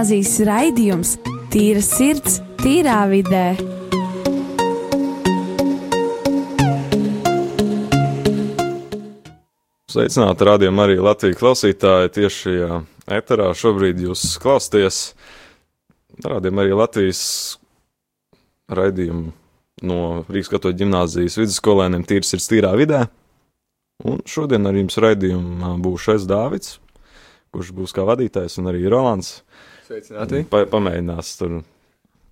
gimnāzijas 0.00 0.38
raidījums 0.48 1.10
Tīra 1.52 1.80
sirds, 1.84 2.38
tīrā 2.62 3.02
vidē. 3.10 3.52
Sveicināti 9.92 10.46
rādījumā 10.48 10.86
arī 10.86 10.96
Latvijas 11.04 11.36
klausītāji 11.36 12.12
tieši 12.16 12.54
eterā. 13.12 13.50
Šobrīd 13.52 14.00
jūs 14.06 14.38
klausāties 14.40 15.02
rādījumā 16.24 16.64
arī 16.64 16.78
Latvijas 16.80 17.22
raidījumu 18.72 19.34
no 19.84 20.00
Rīgas 20.30 20.54
katoļu 20.54 20.80
ģimnāzijas 20.80 21.36
vidusskolēniem 21.42 22.06
tīrs 22.08 22.38
ir 22.38 22.46
tīrā 22.46 22.72
vidē. 22.80 23.02
Un 24.08 24.24
šodien 24.24 24.64
ar 24.64 24.80
jums 24.80 24.96
raidījumā 24.96 25.76
būšu 25.84 26.16
es 26.16 26.24
Dāvids, 26.30 26.78
kurš 27.52 27.74
būs 27.76 27.92
kā 27.92 28.08
vadītājs, 28.08 28.56
un 28.62 28.72
arī 28.72 28.88
Rolands. 28.88 29.42
Sveicināti. 29.90 30.44
Pa, 30.50 30.62
pamēģinās 30.70 31.32
tur 31.40 31.60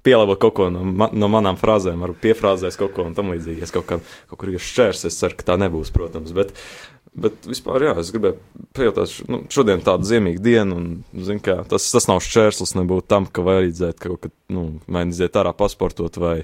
pielāgot 0.07 0.39
kaut 0.45 0.55
ko 0.55 0.69
no, 0.71 0.85
ma 0.87 1.09
no 1.11 1.29
manām 1.33 1.59
frāzēm, 1.59 2.05
ar 2.07 2.15
piefrāzēs 2.23 2.79
kaut 2.79 2.95
ko 2.95 3.09
un 3.09 3.17
tam 3.19 3.33
līdzīgi. 3.35 3.65
Es 3.67 3.75
kaut, 3.75 3.89
kā, 3.89 3.99
kaut 4.31 4.41
kur 4.41 4.53
iešķērs, 4.53 5.09
es 5.09 5.19
ceru, 5.19 5.35
ka 5.39 5.49
tā 5.51 5.57
nebūs, 5.59 5.91
protams. 5.95 6.31
Bet, 6.37 6.53
bet 7.19 7.49
vispār, 7.51 7.89
jā, 7.89 7.97
es 7.99 8.13
gribēju 8.15 8.39
pajautāt, 8.79 9.17
nu, 9.33 9.43
šodien 9.51 9.83
tāda 9.83 10.07
ziemīga 10.07 10.45
diena, 10.45 10.79
un 10.79 11.25
zin, 11.27 11.43
kā, 11.43 11.59
tas, 11.69 11.89
tas 11.95 12.07
nav 12.11 12.23
šķērslis 12.25 12.77
nebūtu 12.79 13.09
tam, 13.11 13.27
ka 13.27 13.43
vajadzētu 13.49 14.05
kaut 14.07 14.23
kad, 14.29 14.37
nu, 14.55 14.69
vai 14.87 15.09
iziet 15.11 15.41
ārā 15.41 15.55
pasportot 15.59 16.21
vai, 16.23 16.37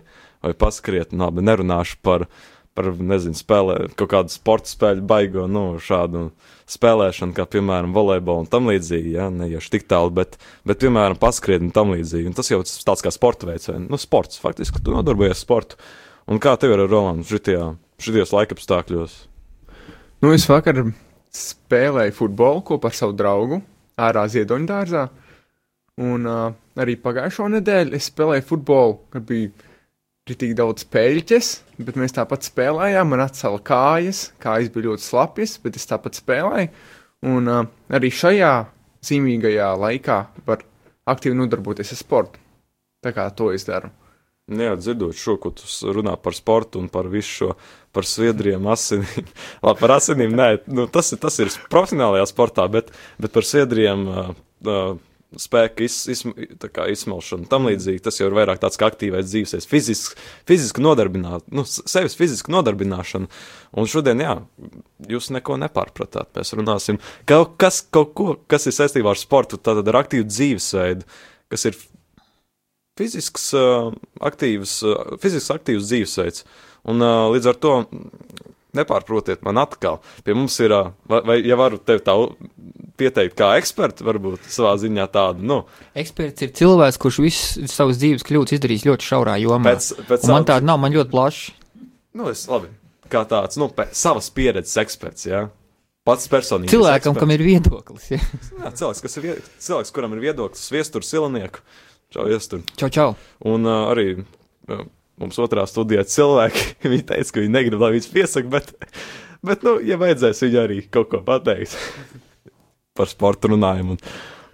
vai 0.43 0.57
paskriet, 0.59 1.15
nu, 1.15 1.29
labi, 1.29 1.47
nerunāšu 1.47 2.03
par 2.03 2.27
par, 2.75 2.91
nezinu, 2.99 3.37
spēlē, 3.39 3.77
kaut 3.99 4.11
kādu 4.11 4.33
sporta 4.35 4.71
spēļu 4.71 5.05
baigo, 5.09 5.47
nu, 5.51 5.65
šādu 5.83 6.27
spēlēšanu, 6.71 7.35
kā, 7.37 7.47
piemēram, 7.51 7.95
volejbolu 7.95 8.45
un 8.45 8.51
tam 8.51 8.71
līdzīgi, 8.71 9.15
jā, 9.17 9.29
neiešu 9.33 9.73
tik 9.77 9.87
tālu, 9.91 10.13
bet, 10.15 10.39
bet, 10.67 10.81
piemēram, 10.83 11.19
paskriet 11.21 11.63
un 11.65 11.71
tam 11.75 11.95
līdzīgi. 11.95 12.31
Un 12.31 12.37
tas 12.37 12.51
jau 12.51 12.63
tāds 12.65 13.05
kā 13.05 13.13
sporta 13.15 13.49
veids, 13.51 13.71
vai, 13.71 13.79
nu, 13.85 14.01
sports, 14.01 14.41
faktiski, 14.43 14.83
tu 14.83 14.95
nodarbojies 14.97 15.45
sportu. 15.45 15.79
Un 16.31 16.41
kā 16.43 16.57
tev 16.59 16.75
ir 16.75 16.85
ar 16.85 16.91
Rolandu 16.91 17.27
šitajā, 17.29 17.69
šitajos 18.03 18.33
laikapstākļos? 18.35 19.19
Nu, 20.25 20.33
es 20.33 20.49
vakar 20.49 20.81
spēlēju 21.35 22.17
futbolu 22.17 22.65
kopā 22.65 22.91
ar 22.91 22.97
savu 22.97 23.15
draugu 23.19 23.61
ārā 24.01 24.25
Ziedoņa 24.31 24.71
dārzā, 24.71 25.05
un 26.03 26.27
uh, 26.27 26.49
arī 26.81 26.97
pagājušo 27.03 27.47
nedēļu 27.59 27.95
es 27.99 28.09
spēlēju 28.11 28.47
futbolu, 28.49 28.99
kad 29.13 29.27
bija 29.29 29.53
Ritīgi 30.25 30.55
daudz 30.57 30.87
peļķes, 30.89 31.49
bet 31.85 31.99
mēs 32.01 32.15
tāpat 32.17 32.47
spēlējām. 32.47 33.11
Man 33.13 33.21
atcēla 33.27 33.59
kājas, 33.61 34.31
kājas 34.41 34.71
bija 34.73 34.87
ļoti 34.87 35.05
slapjas, 35.05 35.59
bet 35.61 35.77
es 35.77 35.85
tāpat 35.91 36.17
spēlēju. 36.17 36.71
Un 37.29 37.51
uh, 37.53 37.67
arī 37.93 38.09
šajā 38.09 38.55
zīmīgajā 39.05 39.69
laikā 39.83 40.17
var 40.47 40.65
aktīvi 41.13 41.37
nodarboties 41.37 41.93
ar 41.93 42.01
sportu. 42.01 42.41
Tā 43.05 43.13
kā 43.13 43.29
to 43.37 43.51
es 43.53 43.69
daru. 43.69 43.93
Jā, 44.49 44.75
dzirdot 44.81 45.17
šo, 45.17 45.37
ko 45.41 45.53
tu 45.57 45.69
runā 45.93 46.17
par 46.21 46.37
sportu 46.37 46.81
un 46.81 46.89
par 46.93 47.07
visu 47.13 47.31
šo, 47.33 47.53
par 47.93 48.09
sviedriem, 48.09 48.65
asinīm. 48.73 49.29
Labi, 49.65 49.81
par 49.81 49.99
asinīm, 49.99 50.33
nē, 50.37 50.49
nu, 50.73 50.89
tas, 50.93 51.13
tas 51.21 51.41
ir 51.41 51.53
profesionālajā 51.73 52.27
sportā, 52.33 52.65
bet, 52.73 52.93
bet 53.21 53.33
par 53.37 53.45
sviedriem. 53.45 54.09
Uh, 54.09 54.39
uh, 54.65 54.95
spēka 55.41 55.85
iz, 55.87 55.97
iz, 56.13 56.23
izsmelšana 56.25 57.49
tam 57.51 57.69
līdzīgi. 57.69 58.03
Tas 58.05 58.21
jau 58.21 58.29
ir 58.29 58.37
vairāk 58.37 58.61
tāds 58.63 58.79
kā 58.81 58.89
aktīvais 58.91 59.29
dzīvesveids, 59.29 59.69
fiziski, 59.71 60.19
fiziski 60.49 60.85
nodarbināt, 60.85 61.47
nu, 61.55 61.67
sevis 61.67 62.17
fiziski 62.19 62.55
nodarbināšana. 62.55 63.31
Un 63.79 63.91
šodien, 63.91 64.23
jā, 64.25 64.37
jūs 65.11 65.31
neko 65.35 65.59
nepārpratāt. 65.63 66.33
Mēs 66.37 66.55
runāsim 66.59 67.01
kaut 67.31 67.57
kas, 67.61 67.83
kaut 67.95 68.15
ko, 68.19 68.29
kas 68.51 68.69
ir 68.71 68.77
saistībā 68.77 69.15
ar 69.15 69.21
sportu, 69.21 69.61
tātad 69.61 69.89
ar 69.91 70.03
aktīvu 70.05 70.29
dzīvesveidu, 70.31 71.09
kas 71.53 71.69
ir 71.71 71.81
fizisks, 72.99 73.51
aktīvs, 74.23 74.79
fizisks 75.23 75.55
aktīvs 75.55 75.91
dzīvesveids. 75.91 76.47
Un 76.91 77.01
līdz 77.33 77.49
ar 77.49 77.57
to 77.57 77.75
nepārprotiet 78.79 79.43
man 79.47 79.61
atkal. 79.63 80.01
Pie 80.27 80.37
mums 80.37 80.57
ir, 80.63 80.75
vai, 81.11 81.21
vai 81.27 81.39
ja 81.43 81.59
varu 81.61 81.81
tevi 81.83 82.05
tā 82.05 82.15
pieteikt 83.01 83.37
kā 83.39 83.55
ekspertu, 83.59 84.07
varbūt 84.07 84.47
savā 84.53 84.75
ziņā 84.83 85.09
tādu. 85.15 85.45
Nu. 85.47 85.59
Eksperts 85.99 86.47
ir 86.47 86.55
cilvēks, 86.55 87.01
kurš 87.03 87.21
visu 87.25 87.67
savas 87.71 87.99
dzīves 88.03 88.27
kļūdas 88.27 88.59
izdarījis 88.59 88.87
ļoti 88.91 89.11
šaurā 89.11 89.37
jomā. 89.43 89.75
Pēc, 89.75 89.91
pēc 90.11 90.31
man 90.31 90.47
tāda 90.49 90.69
nav, 90.69 90.81
man 90.83 90.95
ļoti 90.95 91.15
plaši. 91.15 91.59
Nu, 92.15 92.31
es 92.31 92.45
labi, 92.51 92.71
kā 93.11 93.25
tāds, 93.31 93.59
nu, 93.59 93.71
savas 93.97 94.31
pieredzes 94.35 94.79
eksperts, 94.85 95.27
jā. 95.27 95.45
Ja? 95.47 95.53
Pats 96.05 96.29
personīgi. 96.29 96.69
Cilvēkam, 96.69 97.17
kam 97.17 97.31
ir 97.33 97.41
viedoklis. 97.41 98.11
Ja? 98.13 98.21
jā, 98.61 98.73
cilvēks, 98.77 99.01
kas 99.07 99.19
ir 99.23 99.41
cilvēks, 99.65 99.93
kuram 99.97 100.13
ir 100.13 100.21
viedoklis, 100.27 100.67
viestur 100.73 101.07
silnieku. 101.07 101.65
Čau, 102.13 102.27
viestur. 102.29 102.61
Čau, 102.79 102.91
čau. 102.93 103.07
Un 103.49 103.65
uh, 103.67 103.89
arī 103.91 104.11
uh, 104.21 104.85
mums 105.21 105.41
otrā 105.43 105.67
studijā 105.71 106.05
cilvēki, 106.09 106.67
viņi 106.93 107.09
teica, 107.11 107.31
ka 107.31 107.43
viņi 107.45 107.55
negrib, 107.55 107.83
lai 107.83 107.95
viņš 107.97 108.09
piesaka, 108.15 108.53
bet, 108.53 108.73
bet, 109.47 109.67
nu, 109.67 109.77
ja 109.85 109.99
vajadzēs, 110.01 110.45
viņi 110.47 110.63
arī 110.63 110.79
kaut 110.93 111.11
ko 111.13 111.23
pateiks 111.27 111.77
par 112.99 113.11
sportu 113.11 113.53
runājam. 113.55 113.95
Un, 113.95 114.03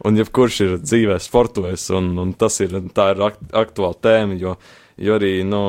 un 0.08 0.20
jebkurš 0.20 0.60
ir 0.66 0.76
dzīvē 0.82 1.20
sportojis, 1.22 1.88
un, 1.96 2.12
un 2.20 2.34
tas 2.38 2.60
ir, 2.64 2.76
ir 2.80 3.24
aktuāla 3.26 3.96
tēma, 4.00 4.38
jo, 4.40 4.56
jo 5.00 5.16
arī, 5.20 5.34
nu, 5.48 5.62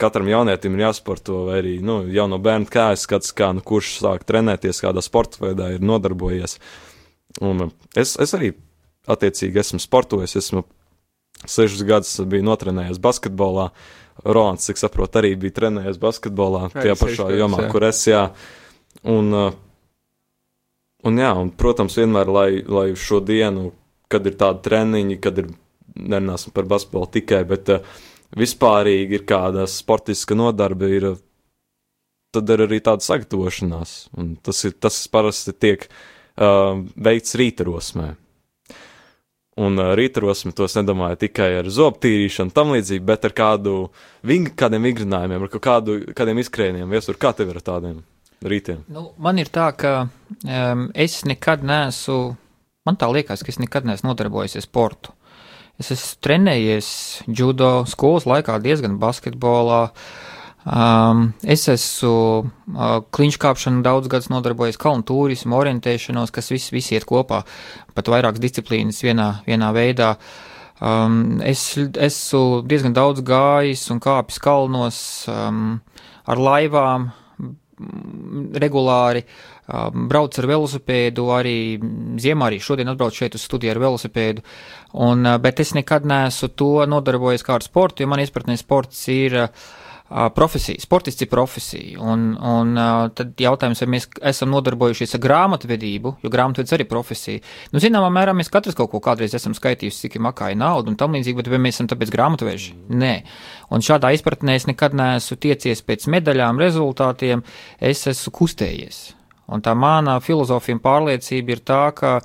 katram 0.00 0.28
jaunietim 0.28 0.74
ir 0.76 0.86
jāsporto, 0.88 1.44
vai 1.48 1.60
arī, 1.62 1.78
nu, 1.84 2.02
jau 2.12 2.26
no 2.30 2.38
bērna 2.42 2.70
kājas 2.70 3.06
skats, 3.06 3.34
kā, 3.36 3.52
nu, 3.54 3.62
kurš 3.64 3.96
sāk 4.02 4.26
trenēties, 4.28 4.82
kādā 4.84 5.02
sporta 5.04 5.42
veidā 5.42 5.72
ir 5.74 5.84
nodarbojies. 5.84 6.58
Un 7.42 7.68
es, 7.98 8.14
es 8.20 8.34
arī, 8.36 8.52
attiecīgi, 9.10 9.60
esmu 9.62 9.82
sportojis, 9.82 10.36
esmu 10.40 10.64
sešus 11.50 11.84
gadus 11.86 12.16
biju 12.30 12.46
notrenējies 12.46 13.00
basketbolā, 13.02 13.70
Rolands, 14.22 14.68
cik 14.68 14.78
saprotu, 14.78 15.20
arī 15.20 15.34
bija 15.40 15.58
trenējies 15.58 15.98
basketbolā, 16.02 16.68
tajā 16.74 16.94
pašā 17.00 17.28
jomā, 17.34 17.66
kur 17.72 17.88
es, 17.90 18.04
jā. 18.08 18.28
Un, 19.10 19.32
uh, 19.34 19.52
Un, 21.04 21.20
jā, 21.20 21.34
un, 21.36 21.50
protams, 21.52 21.98
vienmēr, 22.00 22.30
lai, 22.32 22.48
lai 22.64 22.86
šo 22.96 23.20
dienu, 23.20 23.68
kad 24.08 24.24
ir 24.24 24.38
tādi 24.40 24.64
treniņi, 24.64 25.18
kad 25.20 25.40
ir, 25.42 25.50
nerunāsim 26.00 26.54
par 26.56 26.64
basketbolu 26.70 27.10
tikai, 27.18 27.42
bet 27.48 27.68
uh, 27.74 27.90
vispārīgi 28.40 29.18
ir 29.18 29.26
kāda 29.28 29.66
sportiska 29.68 30.36
nodarbe, 30.38 30.88
ir, 30.96 31.08
tad 32.32 32.50
ir 32.54 32.64
arī 32.64 32.80
tāda 32.84 33.04
sagatavošanās, 33.04 33.94
un 34.16 34.32
tas, 34.40 34.64
ir, 34.64 34.78
tas 34.80 35.02
parasti 35.12 35.52
tiek 35.52 35.84
uh, 35.84 36.80
veikts 36.96 37.36
rītarosmē. 37.40 38.08
Un 39.60 39.78
uh, 39.78 39.92
rītarosmi 39.94 40.50
tos 40.56 40.74
nedomāju 40.74 41.20
tikai 41.26 41.52
ar 41.60 41.68
zobtīrīšanu, 41.70 42.50
tam 42.54 42.72
līdzīgi, 42.74 43.04
bet 43.06 43.28
ar 43.28 43.36
kādu, 43.36 43.76
ving, 44.26 44.50
kādiem 44.58 44.88
vingrinājumiem, 44.90 45.46
ar 45.46 45.62
kādu, 45.62 46.00
kādiem 46.16 46.42
izkrējieniem. 46.42 46.90
Viesur, 46.90 47.20
kā 47.20 47.30
tev 47.38 47.52
ir 47.52 47.62
ar 47.62 47.66
tādiem? 47.68 48.02
rītiem? 48.48 48.84
Nu, 48.92 49.10
man 49.20 49.40
ir 49.40 49.50
tā, 49.52 49.68
ka 49.76 49.94
um, 50.04 50.88
es 50.94 51.22
nekad 51.28 51.64
neesmu, 51.66 52.36
man 52.86 52.98
tā 53.00 53.08
liekas, 53.12 53.44
ka 53.44 53.52
es 53.52 53.60
nekad 53.62 53.88
neesmu 53.88 54.12
nodarbojies 54.12 54.58
ar 54.60 54.66
sportu. 54.66 55.14
Es 55.80 55.90
esmu 55.90 56.20
trenējies 56.22 56.88
judo 57.26 57.70
skolas 57.90 58.28
laikā 58.30 58.60
diezgan 58.62 58.98
basketbolā. 59.02 59.88
Um, 60.64 61.34
es 61.44 61.66
esmu 61.68 62.10
uh, 62.40 63.02
kliņš 63.12 63.36
kāpšanu 63.36 63.82
daudz 63.84 64.08
gadus 64.08 64.30
nodarbojies, 64.32 64.78
kalnu 64.80 65.04
turismu, 65.04 65.58
orientēšanos, 65.58 66.32
kas 66.32 66.48
viss, 66.54 66.72
viss 66.72 66.94
iet 66.96 67.04
kopā, 67.04 67.42
pat 67.92 68.08
vairākas 68.08 68.40
disciplīnas 68.40 69.02
vienā, 69.04 69.28
vienā 69.44 69.68
veidā. 69.76 70.14
Um, 70.80 71.42
es 71.44 71.66
esmu 71.76 72.62
diezgan 72.64 72.96
daudz 72.96 73.20
gājis 73.24 73.84
un 73.92 74.00
kāpis 74.04 74.40
kalnos 74.40 74.98
um, 75.28 75.76
ar 76.24 76.40
laivām, 76.40 77.10
regulāri 78.64 79.20
um, 79.68 80.08
brauc 80.08 80.40
ar 80.40 80.48
velosipēdu, 80.48 81.28
arī 81.34 81.56
ziemā 82.24 82.48
arī 82.48 82.64
šodien 82.64 82.88
atbraucu 82.88 83.20
šeit 83.20 83.36
uz 83.36 83.44
studiju 83.44 83.76
ar 83.76 83.84
velosipēdu, 83.84 84.48
un, 84.96 85.28
uh, 85.28 85.38
bet 85.44 85.60
es 85.60 85.76
nekad 85.76 86.08
neesmu 86.08 86.54
to 86.56 86.74
nodarbojies 86.88 87.44
kā 87.44 87.58
ar 87.60 87.68
sportu, 87.68 88.00
jo 88.00 88.14
man 88.14 88.24
izpratnē 88.24 88.56
sports 88.56 89.10
ir 89.12 89.42
uh, 89.44 89.64
profesija, 90.08 90.80
sportists 90.80 91.24
ir 91.24 91.28
profesija. 91.32 91.98
Un, 92.02 92.34
un 92.36 92.76
tad 93.16 93.40
jautājums, 93.40 93.80
vai 93.82 93.88
mēs 93.96 94.06
esam 94.30 94.52
nodarbojušies 94.52 95.16
ar 95.16 95.22
grāmatvedību, 95.24 96.14
jo 96.22 96.30
grāmatvedis 96.32 96.76
arī 96.76 96.86
profesija. 96.88 97.42
Nu, 97.72 97.80
zināmā 97.82 98.10
mērā 98.12 98.34
mēs 98.36 98.52
katrs 98.52 98.76
kaut 98.78 98.92
ko 98.92 99.00
kādreiz 99.04 99.34
esam 99.34 99.56
skaitījuši, 99.56 100.04
cik 100.04 100.18
ir 100.18 100.26
makāja 100.28 100.58
nauda 100.60 100.92
un 100.92 100.98
tam 101.00 101.16
līdzīgi, 101.16 101.38
bet 101.40 101.50
vai 101.50 101.62
mēs 101.64 101.80
esam 101.80 101.90
tāpēc 101.90 102.12
grāmatveži? 102.14 102.76
Nē. 102.92 103.14
Un 103.72 103.84
šādā 103.84 104.12
izpratnē 104.14 104.58
es 104.60 104.68
nekad 104.70 104.94
neesmu 104.98 105.40
tiecies 105.40 105.82
pēc 105.82 106.06
medaļām, 106.12 106.60
rezultātiem, 106.62 107.44
es 107.80 108.06
esmu 108.10 108.36
kustējies. 108.38 109.04
Un 109.52 109.64
tā 109.64 109.74
mana 109.76 110.20
filozofija 110.24 110.76
un 110.76 110.84
pārliecība 110.84 111.56
ir 111.56 111.64
tā, 111.64 111.82
ka 111.96 112.18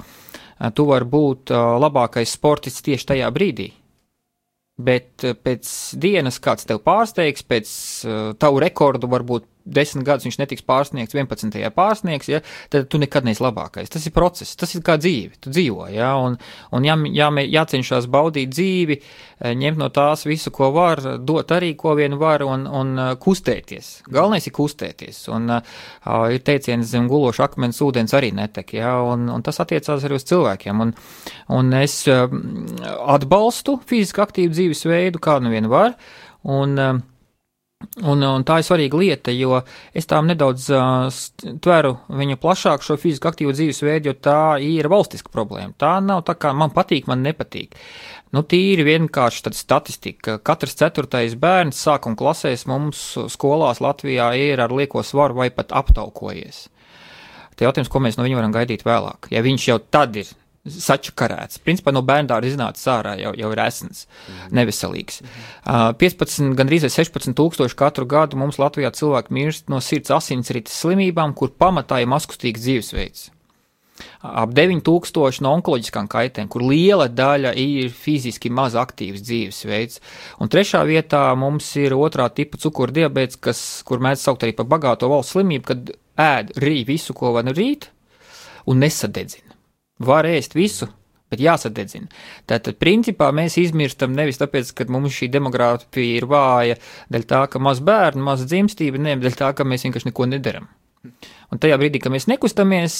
tu 0.75 0.85
vari 0.87 1.07
būt 1.07 1.51
labākais 1.51 2.35
sportists 2.35 2.83
tieši 2.83 3.13
tajā 3.13 3.31
brīdī, 3.35 3.71
Bet 4.79 5.25
eh, 5.27 5.35
pēc 5.35 5.69
dienas 5.99 6.39
kāds 6.39 6.67
tev 6.69 6.79
pārsteigs, 6.85 7.43
pēc 7.43 7.71
uh, 8.07 8.19
tavu 8.39 8.61
rekordu 8.63 9.09
varbūt 9.11 9.47
desmit 9.73 10.05
gadus 10.07 10.27
viņš 10.27 10.39
netiks 10.41 10.65
pārsniegts, 10.67 11.15
11. 11.15 11.71
pārsniegs, 11.75 12.29
ja, 12.31 12.41
tad 12.73 12.89
tu 12.91 12.99
nekad 13.01 13.27
neesi 13.27 13.43
labākais. 13.43 13.91
Tas 13.91 14.05
ir 14.07 14.13
process, 14.15 14.57
tas 14.59 14.73
ir 14.75 14.83
kā 14.85 14.97
dzīve, 15.01 15.39
tu 15.43 15.53
dzīvo, 15.53 15.87
ja, 15.93 16.11
un, 16.21 16.37
un 16.75 16.87
jā, 16.87 16.95
jā, 17.15 17.29
jācenšas 17.45 18.09
baudīt 18.11 18.53
dzīvi, 18.53 18.99
eh, 18.99 19.53
ņemt 19.59 19.81
no 19.81 19.89
tās 19.93 20.25
visu, 20.27 20.53
ko 20.55 20.71
var, 20.75 21.01
dot 21.25 21.53
arī, 21.55 21.73
ko 21.79 21.95
vien 21.99 22.17
var, 22.21 22.43
un, 22.47 22.65
un 22.67 22.93
eh, 22.97 23.11
kustēties. 23.21 23.91
Galvenais 24.09 24.49
ir 24.49 24.55
kustēties, 24.55 25.21
un 25.33 25.53
uh, 25.53 25.61
ir 26.33 26.41
teiciens 26.45 26.87
zem 26.89 27.07
guloša 27.09 27.45
akmens 27.49 27.79
ūdens 27.85 28.15
arī 28.17 28.31
netek, 28.35 28.73
ja, 28.79 28.95
un, 29.05 29.27
un 29.33 29.45
tas 29.45 29.61
attiecās 29.61 30.05
arī 30.05 30.17
uz 30.19 30.25
cilvēkiem, 30.29 30.81
un, 30.85 30.95
un 31.55 31.77
es 31.79 32.01
uh, 32.09 32.25
atbalstu 33.15 33.79
fiziski 33.89 34.23
aktīvu 34.25 34.55
dzīvesveidu, 34.55 35.21
kā 35.23 35.39
nu 35.43 35.53
vien 35.53 35.69
var, 35.71 35.95
un 36.49 36.75
uh, 36.79 36.99
Un, 37.79 38.19
un 38.27 38.43
tā 38.43 38.57
ir 38.59 38.65
svarīga 38.67 38.97
lieta, 38.99 39.31
jo 39.31 39.61
es 39.95 40.07
tām 40.07 40.27
nedaudz 40.27 40.65
uh, 40.75 41.19
tveru 41.63 41.93
viņu 42.11 42.35
plašāk 42.41 42.83
šo 42.83 42.97
fiziski 42.99 43.29
aktīvu 43.29 43.53
dzīvesveidu, 43.55 44.09
jo 44.09 44.15
tā 44.19 44.41
ir 44.59 44.89
valstiska 44.91 45.31
problēma. 45.31 45.71
Tā 45.79 45.93
nav 46.03 46.25
tā 46.27 46.35
kā 46.35 46.51
man 46.51 46.73
patīk, 46.75 47.07
man 47.07 47.23
nepatīk. 47.23 47.77
Nu, 48.35 48.43
tīri 48.43 48.83
vienkārši 48.83 49.53
statistika. 49.55 50.35
Katrs 50.43 50.75
ceturtais 50.81 51.37
bērns 51.39 51.79
sākuma 51.87 52.19
klasēs 52.19 52.67
mums 52.67 53.05
skolās 53.31 53.79
Latvijā 53.79 54.27
ir 54.35 54.59
ar 54.59 54.75
lieko 54.75 54.99
svaru 55.07 55.39
vai 55.39 55.47
pat 55.47 55.71
aptaukojies. 55.79 56.65
Te 57.55 57.63
jautājums, 57.63 57.91
ko 57.91 58.03
mēs 58.03 58.19
no 58.19 58.27
viņa 58.27 58.41
varam 58.41 58.59
gaidīt 58.59 58.83
vēlāk. 58.87 59.31
Ja 59.31 59.39
viņš 59.47 59.71
jau 59.71 59.79
tad 59.87 60.19
ir 60.19 60.35
sačakarēts. 60.73 61.61
Principā 61.65 61.93
no 61.95 62.03
bērndāra 62.05 62.47
iznācis 62.49 62.87
ārā 62.91 63.15
jau, 63.19 63.33
jau 63.37 63.49
ir 63.53 63.63
esens, 63.63 64.05
mm. 64.05 64.53
neveselīgs. 64.59 65.23
Uh, 65.23 65.89
15, 65.99 66.53
gandrīz 66.59 66.87
16 66.89 67.35
tūkstoši 67.37 67.79
katru 67.79 68.07
gadu 68.09 68.39
mums 68.39 68.61
Latvijā 68.61 68.93
cilvēki 68.95 69.35
mirst 69.35 69.73
no 69.73 69.81
sirds 69.83 70.13
asinsrites 70.15 70.77
slimībām, 70.83 71.35
kur 71.37 71.53
pamatā 71.55 72.01
ir 72.03 72.09
maskustīgs 72.11 72.63
dzīvesveids. 72.65 73.29
Ap 74.23 74.53
9000 74.55 75.43
no 75.43 75.51
onkoloģiskām 75.57 76.07
kaitēm, 76.11 76.47
kur 76.51 76.63
liela 76.63 77.09
daļa 77.11 77.53
ir 77.59 77.91
fiziski 77.95 78.51
maz 78.51 78.77
aktīvs 78.79 79.23
dzīvesveids. 79.27 79.99
Un 80.39 80.51
trešā 80.51 80.85
vietā 80.87 81.25
mums 81.39 81.67
ir 81.79 81.95
otrā 81.97 82.29
tipa 82.31 82.59
cukura 82.61 82.95
diabetes, 82.95 83.39
kas, 83.39 83.61
kur 83.87 84.03
mēdz 84.03 84.23
saukt 84.23 84.47
arī 84.47 84.55
par 84.55 84.69
bagāto 84.71 85.11
valsts 85.11 85.35
slimību, 85.35 85.67
kad 85.71 85.93
ēd 86.19 86.55
rī 86.63 86.83
visu, 86.87 87.15
ko 87.15 87.33
var 87.35 87.51
rīt, 87.55 87.91
un 88.69 88.83
nesadedzina 88.83 89.48
var 89.99 90.27
ēst 90.29 90.55
visu, 90.57 90.89
bet 91.29 91.43
jāsadedzina. 91.43 92.09
Tātad, 92.49 92.79
principā, 92.81 93.29
mēs 93.35 93.59
izmirstam 93.61 94.15
nevis 94.17 94.41
tāpēc, 94.41 94.73
ka 94.75 94.87
mums 94.89 95.13
šī 95.15 95.29
demogrāfija 95.33 96.19
ir 96.19 96.27
vāja, 96.29 96.79
dēļ 97.13 97.27
tā, 97.29 97.43
ka 97.51 97.61
maz 97.61 97.83
bērnu, 97.85 98.25
maz 98.25 98.45
dzimstība, 98.49 99.01
ne 99.01 99.17
dēļ 99.21 99.37
tā, 99.39 99.51
ka 99.57 99.67
mēs 99.67 99.85
vienkārši 99.85 100.09
neko 100.09 100.29
nedaram. 100.31 100.69
Un 101.49 101.61
tajā 101.61 101.77
brīdī, 101.79 102.01
kad 102.03 102.11
mēs 102.13 102.27
nekustamies, 102.27 102.95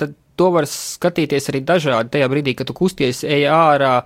tad 0.00 0.16
to 0.38 0.48
var 0.54 0.66
skatīties 0.68 1.52
arī 1.52 1.60
dažādi. 1.66 2.10
Tajā 2.16 2.30
brīdī, 2.32 2.56
kad 2.58 2.68
tu 2.68 2.74
kusties, 2.76 3.22
ej 3.22 3.46
ārā, 3.52 4.00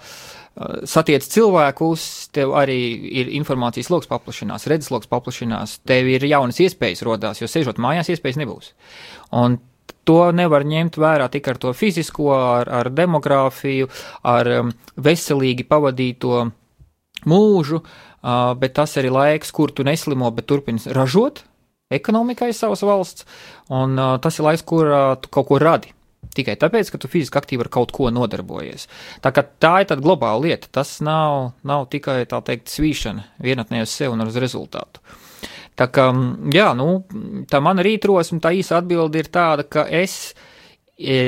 satiec 0.90 1.24
cilvēkus, 1.24 2.04
tev 2.34 2.52
arī 2.58 2.76
ir 3.22 3.32
informācijas 3.38 3.90
lokus 3.94 4.10
paplašinās, 4.10 4.66
redzes 4.70 4.92
lokus 4.92 5.10
paplašinās, 5.10 5.78
tev 5.88 6.10
ir 6.10 6.26
jaunas 6.28 6.60
iespējas 6.64 7.04
rodās, 7.06 7.40
jo 7.40 7.48
sēžot 7.50 7.80
mājās, 7.82 8.10
iespējas 8.12 8.40
nebūs. 8.42 8.72
Un 9.38 9.60
to 10.08 10.20
nevar 10.32 10.64
ņemt 10.64 10.96
vērā 11.00 11.28
tikai 11.32 11.54
ar 11.54 11.60
to 11.60 11.74
fizisko, 11.76 12.30
ar, 12.32 12.70
ar 12.80 12.88
demogrāfiju, 12.94 13.90
ar 14.28 14.52
um, 14.60 14.72
veselīgi 14.96 15.66
pavadīto 15.68 16.46
mūžu, 17.28 17.82
uh, 17.82 18.54
bet 18.60 18.76
tas 18.78 18.96
arī 19.00 19.12
laiks, 19.12 19.52
kur 19.52 19.74
tu 19.74 19.84
neslimo, 19.86 20.30
bet 20.34 20.48
turpini 20.48 20.96
ražot 20.96 21.44
ekonomikai 21.92 22.50
savas 22.56 22.84
valsts, 22.84 23.28
un 23.72 23.96
uh, 23.96 24.16
tas 24.22 24.40
ir 24.40 24.48
laiks, 24.48 24.64
kur 24.68 24.90
tu 25.22 25.32
kaut 25.32 25.48
ko 25.52 25.60
radi. 25.62 25.94
Tikai 26.34 26.56
tāpēc, 26.58 26.90
ka 26.92 26.98
tu 27.00 27.08
fiziski 27.10 27.38
aktīvi 27.38 27.64
ar 27.64 27.70
kaut 27.72 27.92
ko 27.94 28.10
nodarbojies. 28.12 28.88
Tā, 29.22 29.30
tā 29.32 29.72
ir 29.80 29.86
tāda 29.88 30.02
globāla 30.02 30.42
lieta. 30.44 30.68
Tas 30.80 30.98
nav, 31.02 31.52
nav 31.66 31.86
tikai 31.90 32.20
tā 32.30 32.42
teikt 32.44 32.70
svīšana 32.70 33.24
vienatnē 33.42 33.84
uz 33.86 33.94
sevi 33.94 34.12
un 34.12 34.26
uz 34.26 34.36
rezultātu. 34.42 35.00
Uh, 35.00 35.27
Tā 35.78 35.86
kā, 35.94 36.08
jā, 36.50 36.68
nu, 36.74 36.88
tā 37.50 37.60
mana 37.62 37.84
rītrosme, 37.86 38.40
tā 38.42 38.50
īsa 38.58 38.80
atbilde 38.80 39.20
ir 39.22 39.28
tāda, 39.30 39.62
ka 39.62 39.84
es, 39.86 40.32
e, 40.98 41.18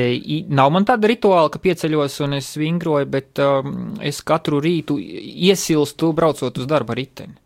nav 0.51 0.73
man 0.75 0.87
tāda 0.89 1.11
rituāla, 1.13 1.53
ka 1.55 1.61
pieceļos 1.63 2.19
un 2.27 2.35
es 2.41 2.49
vingroju, 2.59 3.07
bet 3.13 3.39
um, 3.45 3.77
es 4.03 4.19
katru 4.27 4.59
rītu 4.65 4.99
iesilstu 4.99 6.11
braucot 6.19 6.59
uz 6.59 6.67
darba 6.71 6.99
riteni. 6.99 7.39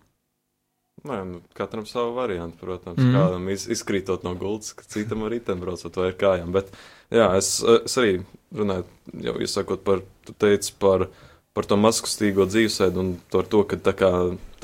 Nē, 1.05 1.19
nu, 1.29 1.43
katram 1.53 1.85
savu 1.85 2.15
variantu, 2.17 2.57
protams. 2.65 2.97
Mm. 2.97 3.13
Kādam 3.13 3.53
iz, 3.53 3.67
izkrītot 3.69 4.25
no 4.25 4.33
gultas, 4.41 4.73
citam 4.89 5.27
ar 5.27 5.35
riteni 5.35 5.61
braucot 5.61 6.01
vai 6.01 6.09
ar 6.09 6.17
kājām. 6.17 6.55
Bet, 6.57 6.73
jā, 7.13 7.29
es, 7.37 7.59
es 7.85 8.01
arī 8.01 8.15
runāju, 8.57 8.89
jau 9.27 9.37
iesakot 9.45 9.85
par, 9.85 10.01
tu 10.25 10.33
teici 10.41 10.73
par 10.81 11.11
par 11.55 11.69
to 11.71 11.79
maskustīgo 11.79 12.49
dzīvesveidu 12.51 13.01
un 13.01 13.13
par 13.31 13.47
to, 13.51 13.63
ka 13.71 13.79
tā 13.79 13.95
kā, 13.97 14.11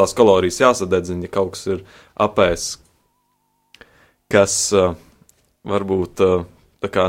tās 0.01 0.17
kalorijas 0.17 0.61
jāsadedzina, 0.63 1.27
ja 1.27 1.35
kaut 1.37 1.55
kas 1.55 1.67
ir 1.71 1.85
apēs, 2.21 2.71
kas 4.33 4.57
uh, 4.77 4.95
varbūt 5.69 6.25
uh, 6.27 6.45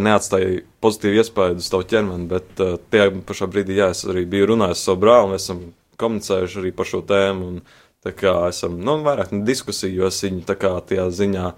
neatstāja 0.04 0.62
pozitīvu 0.84 1.22
iespēju 1.22 1.62
uz 1.62 1.70
tavu 1.72 1.88
ķermeni, 1.88 2.28
bet 2.32 2.64
uh, 2.64 2.76
tajā 2.92 3.12
pašā 3.28 3.48
brīdī, 3.52 3.80
jā, 3.80 3.92
es 3.96 4.04
arī 4.06 4.26
biju 4.30 4.54
runājis 4.54 4.82
ar 4.82 4.84
savu 4.86 5.04
brāli, 5.06 5.34
mēs 5.34 5.48
esam 5.48 5.64
komunicējuši 6.02 6.60
arī 6.64 6.74
par 6.76 6.90
šo 6.90 7.04
tēmu, 7.08 7.52
un 7.52 7.62
tā 8.02 8.14
kā 8.18 8.34
esam, 8.50 8.80
nu, 8.82 8.98
vairāk 9.06 9.34
ne 9.36 9.44
diskusiju, 9.48 10.02
jo 10.02 10.10
es 10.10 10.22
viņu 10.26 10.46
tā 10.48 10.58
kā 10.60 10.74
tajā 10.90 11.08
ziņā 11.14 11.52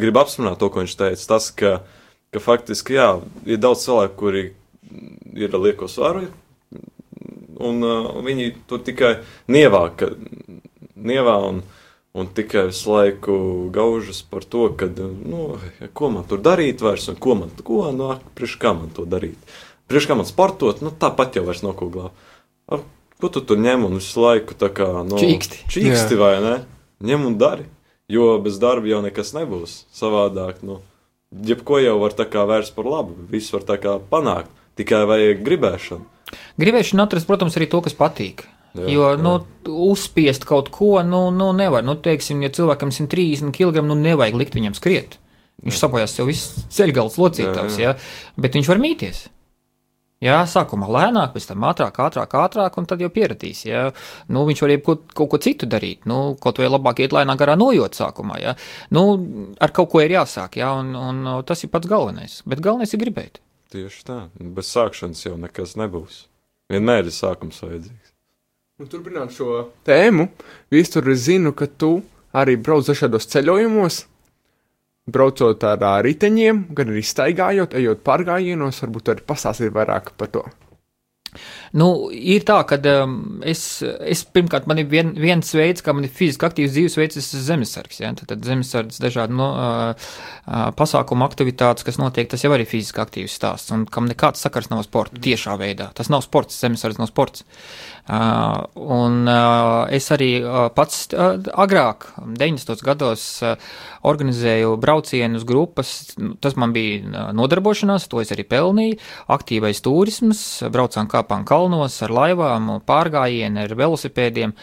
gribu 0.00 0.20
apspriest 0.20 0.60
to, 0.60 0.68
ko 0.68 0.82
viņš 0.82 0.96
teica, 0.98 1.26
tas, 1.34 1.50
ka, 1.56 1.72
ka 2.34 2.42
faktiski, 2.42 2.96
jā, 2.98 3.10
ir 3.46 3.60
daudz 3.60 3.84
cilvēku, 3.84 4.16
kuri 4.18 4.44
ir 5.36 5.54
lieko 5.56 5.88
svaru, 5.88 6.26
un 7.60 7.84
uh, 7.86 8.08
viņi 8.24 8.50
tur 8.70 8.82
tikai 8.86 9.12
nievā, 9.52 9.82
ka, 9.96 10.10
nievā 10.96 11.36
un, 11.48 11.62
un 12.16 12.30
tikai 12.36 12.68
visu 12.70 12.92
laiku 12.92 13.36
gaužas 13.74 14.22
par 14.26 14.46
to, 14.46 14.68
ka, 14.76 14.88
nu, 14.96 15.56
ko 15.96 16.12
man 16.14 16.26
tur 16.30 16.42
darīt 16.44 16.84
vairs, 16.84 17.08
un 17.12 17.18
ko 17.20 17.36
man, 17.42 17.52
ko, 17.64 17.82
nu, 17.94 18.14
priekš 18.38 18.58
kā 18.62 18.74
man 18.76 18.92
to 18.96 19.06
darīt. 19.08 19.38
Priekš 19.90 20.10
kā 20.10 20.16
man 20.18 20.28
sportot, 20.28 20.82
nu, 20.84 20.92
tāpat 20.94 21.38
jau 21.38 21.46
vairs 21.48 21.64
nav 21.66 21.76
ko 21.78 21.90
glābt. 21.92 22.28
Ko 23.20 23.28
tu 23.28 23.42
tur 23.44 23.58
ņem 23.60 23.82
un 23.84 23.98
visu 23.98 24.22
laiku 24.22 24.54
tā 24.56 24.70
kā, 24.72 24.86
nu, 25.04 25.18
čīksti, 25.20 25.66
čīksti 25.68 26.16
vai 26.16 26.38
ne? 26.40 26.54
Ņem 27.04 27.26
un 27.28 27.34
dari, 27.40 27.66
jo 28.08 28.32
bez 28.40 28.56
darba 28.60 28.88
jau 28.88 29.02
nekas 29.04 29.34
nebūs 29.36 29.82
savādāk, 29.96 30.62
nu, 30.64 30.78
jebko 31.30 31.80
jau 31.82 31.98
var 32.00 32.16
tā 32.16 32.26
kā 32.30 32.46
vērst 32.48 32.74
par 32.76 32.88
labu, 32.88 33.16
viss 33.30 33.52
var 33.54 33.66
tā 33.68 33.76
kā 33.82 33.98
panākt, 34.12 34.50
tikai 34.80 35.04
vajag 35.10 35.44
gribēšanu. 35.46 36.06
Gribēšana 36.60 37.06
atrast, 37.08 37.28
protams, 37.28 37.56
arī 37.58 37.70
to, 37.70 37.82
kas 37.84 37.96
patīk. 37.98 38.46
Jā, 38.76 38.86
jo, 38.86 39.08
jā. 39.10 39.18
nu, 39.18 39.34
uzspiest 39.90 40.46
kaut 40.46 40.70
ko, 40.74 41.00
nu, 41.06 41.24
nu 41.34 41.50
nevar. 41.56 41.82
Nu, 41.86 41.96
teiksim, 41.98 42.44
ja 42.46 42.52
cilvēkam 42.54 42.94
130 42.94 43.50
kg, 43.56 43.82
nu, 43.86 43.98
nevajag 43.98 44.38
likt 44.38 44.54
viņam 44.58 44.78
skriet. 44.78 45.18
Viņš 45.64 45.76
jā. 45.76 45.82
sapojās 45.82 46.14
sev 46.16 46.30
visu 46.30 46.64
ceļgals 46.72 47.18
locītājs, 47.20 47.76
jā, 47.80 47.90
jā. 47.90 47.98
jā, 47.98 48.40
bet 48.40 48.56
viņš 48.56 48.70
var 48.70 48.80
mīties. 48.80 49.26
Jā, 50.20 50.42
sākumā 50.44 50.84
lēnāk, 50.92 51.30
pēc 51.32 51.46
tam 51.48 51.64
ātrāk, 51.64 51.96
ātrāk, 52.04 52.34
ātrāk, 52.36 52.74
un 52.76 52.86
tad 52.88 53.00
jau 53.00 53.08
pieradīs. 53.12 53.62
Jā. 53.64 53.86
Nu, 54.28 54.42
viņš 54.48 54.60
var 54.66 54.72
kaut, 54.84 55.06
kaut 55.16 55.30
ko 55.32 55.38
citu 55.40 55.68
darīt. 55.70 56.04
Nu, 56.08 56.34
kaut 56.40 56.60
vai 56.60 56.68
labāk 56.68 57.00
iet 57.00 57.14
lēnāk 57.16 57.40
garā 57.40 57.56
nojot 57.56 57.96
sākumā. 57.96 58.36
Jā. 58.42 58.52
Nu, 58.92 59.06
ar 59.56 59.72
kaut 59.72 59.88
ko 59.94 60.02
ir 60.04 60.12
jāsāk, 60.18 60.60
jā, 60.60 60.74
un, 60.76 60.92
un 60.92 61.30
tas 61.48 61.64
ir 61.64 61.72
pats 61.72 61.88
galvenais. 61.88 62.42
Bet 62.44 62.60
galvenais 62.64 62.92
ir 62.92 63.00
gribēt. 63.00 63.40
Tieši 63.70 64.06
tā. 64.06 64.20
Bez 64.34 64.70
sākšanas 64.74 65.26
jau 65.26 65.36
nekas 65.38 65.76
nebūs. 65.78 66.24
Vienmēr 66.70 67.06
ir 67.06 67.14
sākums 67.14 67.60
vajadzīgs. 67.62 68.14
Un 68.80 68.86
nu, 68.86 68.90
turpināt 68.90 69.34
šo 69.36 69.66
tēmu, 69.84 70.30
visur 70.72 71.06
zinu, 71.12 71.52
ka 71.52 71.66
tu 71.68 71.98
arī 72.32 72.54
brauc 72.56 72.86
dažādos 72.88 73.28
ceļojumos, 73.28 73.98
braucot 75.10 75.66
ar 75.68 76.02
riteņiem, 76.06 76.62
gan 76.74 76.92
arī 76.94 77.02
staigājot, 77.04 77.76
ejot 77.76 78.02
pārgājienos, 78.06 78.80
varbūt 78.86 79.12
arī 79.12 79.26
pastāstīt 79.28 79.74
vairāk 79.76 80.14
par 80.16 80.32
to. 80.32 80.46
Nu, 81.76 82.10
ir 82.10 82.42
tā, 82.48 82.58
ka 82.66 82.78
um, 83.04 83.14
es, 83.46 83.62
es 83.84 84.24
pirmkārt, 84.26 84.66
man 84.70 84.80
ir 84.82 84.88
vien, 84.90 85.12
viens 85.18 85.52
veids, 85.54 85.84
kā 85.86 85.94
man 85.94 86.06
ir 86.06 86.12
fiziski 86.14 86.48
aktīvs 86.48 86.74
dzīvesveids, 86.74 87.18
tas 87.18 87.30
ir 87.36 87.44
zemesargs. 87.46 88.00
Ja? 88.02 88.10
Tad, 88.18 88.32
tad 88.32 88.46
zemesargs 88.46 88.98
dažādi 89.02 89.36
no, 89.38 89.50
uh, 89.54 90.08
uh, 90.50 90.70
pasākumu 90.76 91.26
aktivitātes, 91.28 91.86
kas 91.86 92.00
notiek, 92.02 92.30
tas 92.30 92.42
jau 92.42 92.50
arī 92.56 92.66
fiziski 92.68 93.02
aktīvs 93.04 93.38
stāsts, 93.38 93.70
un 93.76 93.86
kam 93.86 94.10
nekāds 94.10 94.42
sakars 94.42 94.70
nav 94.72 94.82
sporta 94.86 95.22
tiešā 95.22 95.54
veidā. 95.60 95.90
Tas 95.94 96.10
nav 96.12 96.24
sports, 96.26 96.58
zemesargs 96.58 96.98
nav 96.98 97.10
sports. 97.12 97.46
Uh, 98.10 98.64
un 98.74 99.28
uh, 99.30 99.86
es 99.94 100.08
arī 100.10 100.32
uh, 100.42 100.66
pats 100.74 101.04
uh, 101.14 101.36
agrāk, 101.62 102.08
90. 102.18 102.82
gados, 102.82 103.26
uh, 103.46 103.54
organizēju 104.10 104.74
braucienus 104.82 105.44
grupas. 105.46 105.92
Tas 106.42 106.58
man 106.58 106.74
bija 106.74 107.04
uh, 107.04 107.30
nodarbošanās, 107.36 108.08
to 108.10 108.22
es 108.24 108.34
arī 108.34 108.48
pelnīju. 108.50 108.98
Aktīvais 109.30 109.84
turisms, 109.84 110.42
braucām 110.74 111.06
kā 111.12 111.19
kāpām 111.20 111.46
kalnos 111.48 112.00
ar 112.04 112.14
laivām, 112.14 112.72
pārgājieni 112.88 113.64
ar 113.64 113.76
velosipēdiem. 113.78 114.54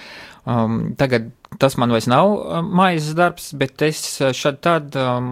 Um, 0.48 0.80
tagad 1.00 1.32
tas 1.60 1.76
man 1.80 1.92
vairs 1.92 2.08
nav 2.08 2.30
um, 2.32 2.70
maizes 2.80 3.16
darbs, 3.18 3.50
bet 3.58 3.82
es 3.84 4.00
šad 4.38 4.62
tad 4.64 4.96
um, 5.00 5.30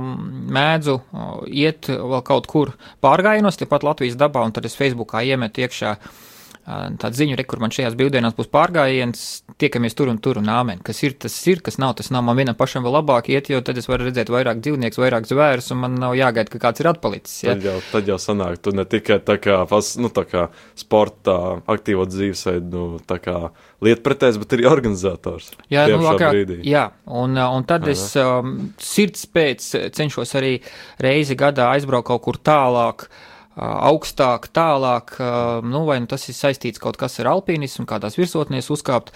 mēdzu 0.52 0.96
uh, 1.00 1.42
iet 1.48 1.88
vēl 1.88 2.24
kaut 2.28 2.50
kur 2.52 2.74
pārgājienos, 3.04 3.60
tepat 3.62 3.88
Latvijas 3.88 4.20
dabā, 4.20 4.44
un 4.44 4.56
tad 4.56 4.68
es 4.68 4.76
Facebookā 4.76 5.24
iemetu 5.24 5.64
iekšā 5.64 5.94
uh, 5.96 6.24
tāda 6.66 7.14
ziņa, 7.14 7.36
re, 7.38 7.44
kur 7.46 7.60
man 7.62 7.74
šajās 7.74 7.94
brīvdienās 7.98 8.34
būs 8.38 8.48
pārgājiens, 8.50 9.22
tiekamies 9.62 9.94
tur 9.98 10.10
un 10.10 10.18
tur 10.22 10.40
un 10.42 10.50
āmen. 10.50 10.80
Kas 10.86 11.04
ir, 11.06 11.14
tas 11.22 11.36
ir, 11.52 11.62
kas 11.66 11.78
nav, 11.82 11.94
tas 12.00 12.10
nav. 12.14 12.24
Man 12.26 12.40
vienam 12.40 12.58
pašam 12.58 12.86
vēl 12.86 12.96
labāk 12.98 13.30
iet, 13.30 13.52
jo 13.54 13.60
tad 13.66 13.78
es 13.78 13.86
varu 13.90 14.08
redzēt 14.08 14.32
vairāk 14.34 14.64
dzīvnieku, 14.66 15.02
vairāk 15.04 15.30
zvērus, 15.30 15.70
un 15.76 15.84
man 15.84 16.00
nav 16.02 16.16
jāgaida, 16.18 16.50
ka 16.50 16.62
kāds 16.64 16.82
ir 16.82 16.90
atpalicis. 16.90 17.36
Ja? 17.46 17.54
Tad 17.54 17.68
jau, 17.70 17.76
tad 17.92 18.10
jau 18.10 18.18
sanāk, 18.22 18.58
tu 18.66 18.74
ne 18.74 18.88
tikai 18.90 19.20
tā 19.28 19.38
kā, 19.42 19.60
pas, 19.70 19.92
nu, 20.02 20.10
tā 20.16 20.26
kā 20.32 20.48
sportā, 20.80 21.38
aktīvo 21.70 22.08
dzīvesveidu, 22.10 22.66
nu, 22.74 23.04
tā 23.06 23.20
kā 23.22 23.38
lietpratējs, 23.86 24.42
bet 24.42 24.58
arī 24.58 24.66
organizators. 24.72 25.52
Jā, 25.70 25.86
nu, 25.94 26.02
kā, 26.18 26.34
jā, 26.66 26.88
un, 27.06 27.38
un 27.38 27.70
tad 27.70 27.86
Aha. 27.86 27.94
es 27.94 28.08
um, 28.18 28.58
sirds 28.82 29.30
pēc 29.30 29.70
cenšos 29.94 30.34
arī 30.42 30.58
reizi 31.06 31.38
gadā 31.38 31.70
aizbraukt 31.76 32.10
kaut 32.10 32.26
kur 32.26 32.42
tālāk. 32.42 33.06
Uh, 33.06 33.32
augstāk, 33.56 34.50
tālāk, 34.56 35.16
nu, 35.64 35.84
vai 35.88 36.00
nu 36.04 36.10
tas 36.12 36.28
ir 36.30 36.36
saistīts 36.38 36.82
kaut 36.82 37.00
kas 37.00 37.20
ar 37.24 37.32
alpīnismu, 37.36 37.88
kādās 37.90 38.18
virsotnēs 38.20 38.72
uzkāpt, 38.74 39.14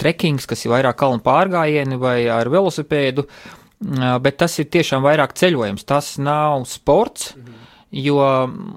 trekings, 0.00 0.48
kas 0.50 0.66
ir 0.66 0.74
vairāk 0.74 1.00
kalnu 1.00 1.22
pārgājieni 1.24 2.00
vai 2.00 2.18
ar 2.32 2.50
velosipēdu, 2.52 3.24
bet 4.20 4.40
tas 4.42 4.58
ir 4.60 4.68
tiešām 4.68 5.04
vairāk 5.06 5.32
ceļojums, 5.40 5.88
tas 5.88 6.14
nav 6.20 6.66
sports. 6.68 7.32
Mhm 7.36 7.59
jo 7.90 8.18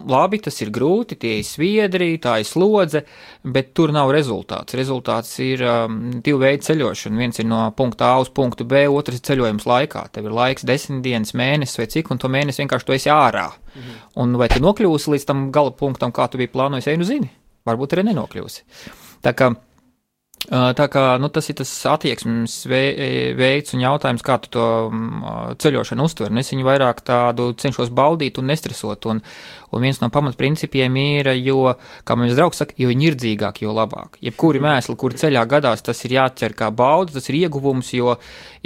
labi, 0.10 0.40
tas 0.42 0.56
ir 0.64 0.72
grūti, 0.74 1.18
tie 1.22 1.36
ir 1.40 1.46
sviedri, 1.46 2.16
tā 2.22 2.40
ir 2.42 2.48
slodze, 2.50 3.04
bet 3.46 3.74
tur 3.78 3.94
nav 3.94 4.12
rezultāts. 4.14 4.74
Rezultāts 4.78 5.36
ir 5.44 5.62
um, 5.68 6.00
divu 6.26 6.42
veidu 6.42 6.66
ceļošana. 6.66 7.20
Viens 7.22 7.42
ir 7.42 7.48
no 7.50 7.62
punkta 7.78 8.14
A 8.14 8.24
uz 8.24 8.32
punktu 8.34 8.66
B, 8.70 8.86
otrs 8.90 9.20
ir 9.20 9.28
ceļojums 9.30 9.68
laikā. 9.70 10.08
Tev 10.14 10.30
ir 10.30 10.38
laiks 10.38 10.66
desmit 10.66 11.04
dienas, 11.06 11.36
mēnesis 11.38 11.82
vai 11.82 11.90
cik, 11.94 12.10
un 12.14 12.22
to 12.22 12.32
mēnesi 12.34 12.64
vienkārši 12.64 12.90
tu 12.90 12.98
esi 12.98 13.14
ārā. 13.14 13.52
Mhm. 13.74 14.00
Un 14.24 14.40
vai 14.42 14.50
tu 14.50 14.64
nokļūsi 14.64 15.14
līdz 15.14 15.30
tam 15.30 15.46
gala 15.54 15.76
punktam, 15.78 16.14
kā 16.16 16.28
tu 16.30 16.42
biji 16.42 16.54
plānojis, 16.56 16.90
ej 16.90 16.98
nu 17.02 17.10
zini, 17.10 17.30
varbūt 17.70 17.94
arī 17.94 18.10
nenokļūsi. 18.10 18.66
Tā 19.24 19.38
kā 19.38 19.54
Tā 20.44 20.88
kā 20.92 21.04
nu, 21.24 21.30
tas 21.32 21.46
ir 21.48 21.56
tas 21.56 21.70
attieksmes 21.88 22.56
veids 22.68 23.76
un 23.78 23.84
jautājums, 23.84 24.26
kā 24.28 24.36
tu 24.44 24.52
to 24.52 24.66
ceļošanu 25.64 26.04
uztver. 26.04 26.34
Es 26.42 26.52
viņu 26.52 26.68
vairāk 26.68 27.00
tādu 27.08 27.54
cenšos 27.56 27.94
baudīt 27.96 28.42
un 28.42 28.52
nestresot. 28.52 29.08
Un, 29.08 29.24
un 29.72 29.86
viens 29.88 30.02
no 30.04 30.12
pamatprincipiem 30.12 31.00
ir, 31.00 31.32
jo, 31.40 31.78
kā 32.04 32.20
mums 32.20 32.36
draugs 32.36 32.60
saka, 32.60 32.76
jo 32.76 32.92
viņi 32.92 33.10
ir 33.10 33.20
dzīvāki, 33.24 33.64
jo 33.64 33.78
labāk. 33.78 34.20
Jebkuri 34.26 34.60
mēsli, 34.64 35.00
kuri 35.00 35.22
ceļā 35.24 35.48
gadās, 35.56 35.86
tas 35.88 36.04
ir 36.04 36.20
jāķer 36.20 36.60
kā 36.60 36.74
bauda, 36.76 37.16
tas 37.16 37.32
ir 37.32 37.40
ieguvums, 37.46 37.96
jo, 37.96 38.18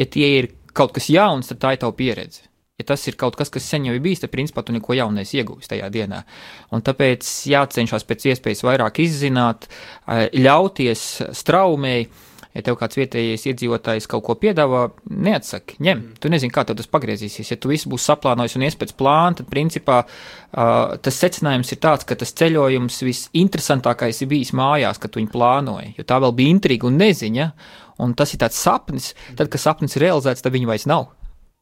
ja 0.02 0.10
tie 0.10 0.34
ir 0.42 0.52
kaut 0.74 0.98
kas 0.98 1.12
jauns, 1.14 1.54
tad 1.54 1.62
tā 1.62 1.78
ir 1.78 1.86
tava 1.86 1.94
pieredze 1.98 2.48
ja 2.78 2.86
tas 2.86 3.08
ir 3.10 3.16
kaut 3.18 3.34
kas, 3.38 3.50
kas 3.50 3.66
sen 3.66 3.88
jau 3.88 3.96
ir 3.98 4.04
bijis, 4.06 4.22
tad 4.22 4.30
principā 4.30 4.62
tu 4.66 4.74
neko 4.76 4.94
jaunu 4.94 5.24
ieguvis 5.26 5.70
tajā 5.72 5.90
dienā. 5.94 6.22
Un 6.70 6.84
tāpēc 6.86 7.26
jācenšas 7.50 8.06
pēc 8.06 8.28
iespējas 8.30 8.62
vairāk 8.68 9.02
izzināt, 9.02 9.66
eh, 10.06 10.30
ļauties 10.38 11.06
straumēji. 11.34 12.10
Ja 12.54 12.64
tev 12.66 12.78
kāds 12.78 12.98
vietējais 12.98 13.44
iedzīvotājs 13.52 14.08
kaut 14.10 14.24
ko 14.26 14.34
piedāvā, 14.34 14.92
neatsaki, 15.10 15.76
ņem. 15.78 15.98
Mm. 15.98 16.14
Tu 16.20 16.30
nezini, 16.30 16.52
kā 16.52 16.64
tas 16.66 16.88
pagriezīsies. 16.88 17.52
Ja 17.52 17.58
tu 17.58 17.70
visu 17.70 17.90
būsi 17.90 18.10
saplānojis 18.10 18.56
un 18.56 18.64
ies 18.66 18.76
pēc 18.76 18.96
plāna, 18.98 19.36
tad 19.38 19.46
principā 19.46 20.00
uh, 20.06 20.98
tas 20.98 21.20
secinājums 21.22 21.72
ir 21.72 21.78
tāds, 21.78 22.08
ka 22.08 22.16
tas 22.16 22.34
ceļojums 22.34 23.04
visinteresantākais 23.04 24.24
ir 24.24 24.28
bijis 24.28 24.54
mājās, 24.58 24.98
kad 24.98 25.12
tu 25.12 25.20
viņu 25.20 25.30
plānoji. 25.36 25.94
Jo 26.00 26.04
tā 26.04 26.18
vēl 26.18 26.34
bija 26.34 26.50
intriga 26.50 26.88
un 26.88 26.98
neziņa, 26.98 27.52
un 28.00 28.18
tas 28.18 28.34
ir 28.34 28.42
tāds 28.42 28.58
sapnis. 28.58 29.14
Tad, 29.36 29.52
kad 29.54 29.62
sapnis 29.62 29.94
ir 29.94 30.08
realizēts, 30.08 30.42
tad 30.42 30.54
viņa 30.54 30.74
vairs 30.74 30.90
nav 30.90 31.12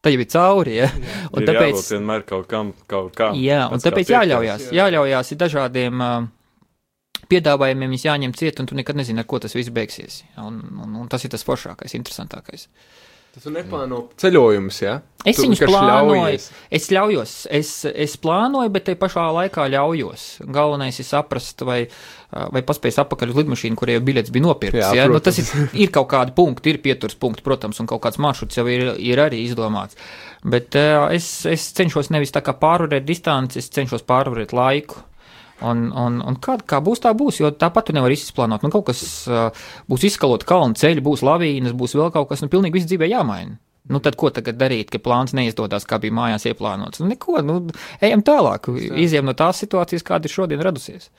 tā 0.06 0.14
jau 0.14 0.22
ir 0.22 0.30
cauri. 0.32 0.78
Ja? 0.84 0.90
Un 1.32 1.44
ir 1.44 1.50
tāpēc 1.50 1.82
vienmēr 1.96 2.26
kaut 2.30 2.48
kam, 2.52 2.72
kaut 2.92 3.14
kā. 3.18 3.32
Jā, 3.40 3.66
un 3.74 3.82
tāpēc 3.84 4.14
jāļaujās, 4.14 4.70
jā. 4.70 4.86
jāļaujās 4.86 5.34
ir 5.34 5.42
dažādiem 5.42 6.06
uh, 6.06 6.28
piedāvājumiem, 7.32 7.96
viņus 7.96 8.08
jāņem 8.08 8.38
ciet, 8.38 8.62
un 8.62 8.70
tu 8.70 8.78
nekad 8.78 9.00
nezini, 9.00 9.24
ar 9.24 9.30
ko 9.30 9.42
tas 9.44 9.56
viss 9.58 9.74
beigsies. 9.74 10.22
Un, 10.42 10.62
un, 10.84 10.96
un 11.04 11.12
tas 11.12 11.26
ir 11.26 11.34
tas 11.34 11.46
foršākais, 11.48 11.98
interesantākais. 11.98 12.68
Tu 13.36 13.52
neplāno 13.52 14.06
ceļojumus, 14.22 14.78
jā? 14.80 14.94
Ja? 14.96 15.16
Es 15.26 15.40
tu 15.40 15.44
viņus 15.44 15.64
plānoju. 15.66 16.16
Ļaujies. 16.16 16.44
Es 16.78 16.86
ļaujos, 16.94 17.32
es, 17.58 17.70
es 17.90 18.14
plānoju, 18.22 18.72
bet 18.76 18.86
te 18.88 18.94
pašā 19.00 19.26
laikā 19.36 19.66
ļaujos. 19.74 20.26
Galvenais 20.54 21.00
ir 21.02 21.08
saprast, 21.08 21.64
vai, 21.66 21.80
vai 22.30 22.62
paspējas 22.68 23.02
apakaļ 23.04 23.34
uz 23.34 23.40
lidmašīnu, 23.42 23.80
kurai 23.80 23.98
jau 23.98 24.04
biļets 24.06 24.32
bija 24.36 24.46
nopirkts. 24.46 24.84
Jā, 24.84 24.92
ja? 25.02 25.08
nu, 25.12 25.20
tas 25.26 25.42
ir, 25.42 25.50
ir 25.86 25.92
kaut 25.96 26.12
kādi 26.14 26.36
punkti, 26.38 26.76
ir 26.76 26.80
pieturas 26.86 27.18
punkti, 27.20 27.44
protams, 27.46 27.82
un 27.82 27.90
kaut 27.90 28.04
kāds 28.06 28.22
maršruts 28.22 28.62
jau 28.62 28.68
ir, 28.72 28.94
ir 29.02 29.24
arī 29.26 29.42
izdomāts. 29.48 29.98
Bet 30.46 30.78
uh, 30.78 31.10
es, 31.16 31.28
es 31.50 31.72
cenšos 31.76 32.14
nevis 32.14 32.36
tā 32.36 32.46
kā 32.46 32.54
pārvarēt 32.62 33.08
distanci, 33.08 33.60
es 33.64 33.74
cenšos 33.74 34.06
pārvarēt 34.08 34.54
laiku. 34.56 35.02
Un, 35.64 35.86
un, 35.96 36.18
un 36.20 36.36
kā, 36.44 36.58
kā 36.68 36.82
būs, 36.84 37.00
tā 37.06 37.14
būs, 37.16 37.40
jo 37.40 37.52
tāpat 37.56 37.88
tu 37.88 37.96
nevari 37.96 38.18
izplānot. 38.18 38.66
Nu, 38.66 38.72
kaut 38.74 38.90
kas 38.90 39.04
uh, 39.32 39.68
būs 39.88 40.04
izskalot 40.10 40.44
kalnu 40.48 40.76
ceļu, 40.76 41.04
būs 41.06 41.24
lavīnas, 41.24 41.76
būs 41.78 41.96
vēl 41.96 42.12
kaut 42.12 42.28
kas, 42.32 42.44
nu, 42.44 42.52
pilnīgi 42.52 42.76
viss 42.76 42.90
dzīvē 42.92 43.08
jāmaina. 43.08 43.56
Nu, 43.88 44.02
tad 44.02 44.18
ko 44.20 44.32
tagad 44.34 44.58
darīt, 44.58 44.90
ka 44.92 45.00
plāns 45.00 45.36
neizdodas, 45.38 45.86
kā 45.88 46.00
bija 46.02 46.16
mājās 46.18 46.48
ieplānots? 46.50 47.00
Nu, 47.00 47.08
neko, 47.12 47.38
nu, 47.46 47.60
ejam 48.04 48.26
tālāk, 48.26 48.68
izjām 48.98 49.30
no 49.30 49.36
tās 49.38 49.62
situācijas, 49.62 50.04
kāda 50.04 50.28
ir 50.28 50.34
šodien 50.34 50.64
radusies. 50.66 51.12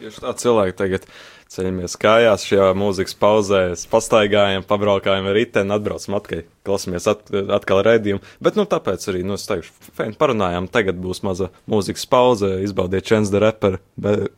Tieši 0.00 0.24
tā 0.24 0.34
cilvēki 0.42 0.76
tagad 0.76 1.06
ceļamies 1.50 1.96
kājās 2.00 2.46
šajā 2.46 2.70
mūzikas 2.78 3.16
pauzē, 3.20 3.62
pastaigājam, 3.90 4.66
pabraukājam 4.68 5.28
ar 5.30 5.36
riteni, 5.36 5.74
atbraucam 5.74 6.18
atpakaļ, 6.20 6.42
klausamies 6.66 7.08
at, 7.10 7.24
atkal 7.58 7.82
redzējumu. 7.86 8.24
Bet, 8.42 8.58
nu, 8.58 8.66
tāpēc 8.70 9.06
arī, 9.10 9.24
nu, 9.26 9.38
es 9.40 9.48
teikšu, 9.50 9.74
fēni 9.98 10.18
parunājām, 10.20 10.70
tagad 10.72 11.00
būs 11.02 11.24
maza 11.26 11.50
mūzikas 11.70 12.06
pauze, 12.10 12.56
izbaudiet 12.66 13.08
Chance 13.10 13.34
the 13.34 13.42
Rapper, 13.42 13.80
bet 14.00 14.30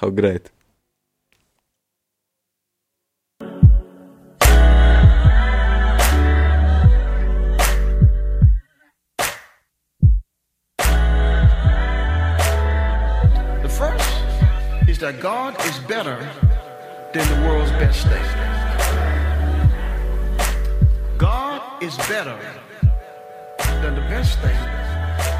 how 0.00 0.12
great! 0.14 0.52
That 15.12 15.22
God 15.22 15.56
is 15.64 15.78
better 15.88 16.18
than 17.14 17.26
the 17.34 17.48
world's 17.48 17.70
best 17.72 18.06
thing. 18.08 18.22
God 21.16 21.82
is 21.82 21.96
better 21.96 22.38
than 23.80 23.94
the 23.94 24.02
best 24.02 24.38
thing 24.40 24.60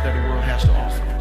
that 0.04 0.22
the 0.22 0.28
world 0.30 0.44
has 0.44 0.62
to 0.64 0.72
offer. 0.72 1.17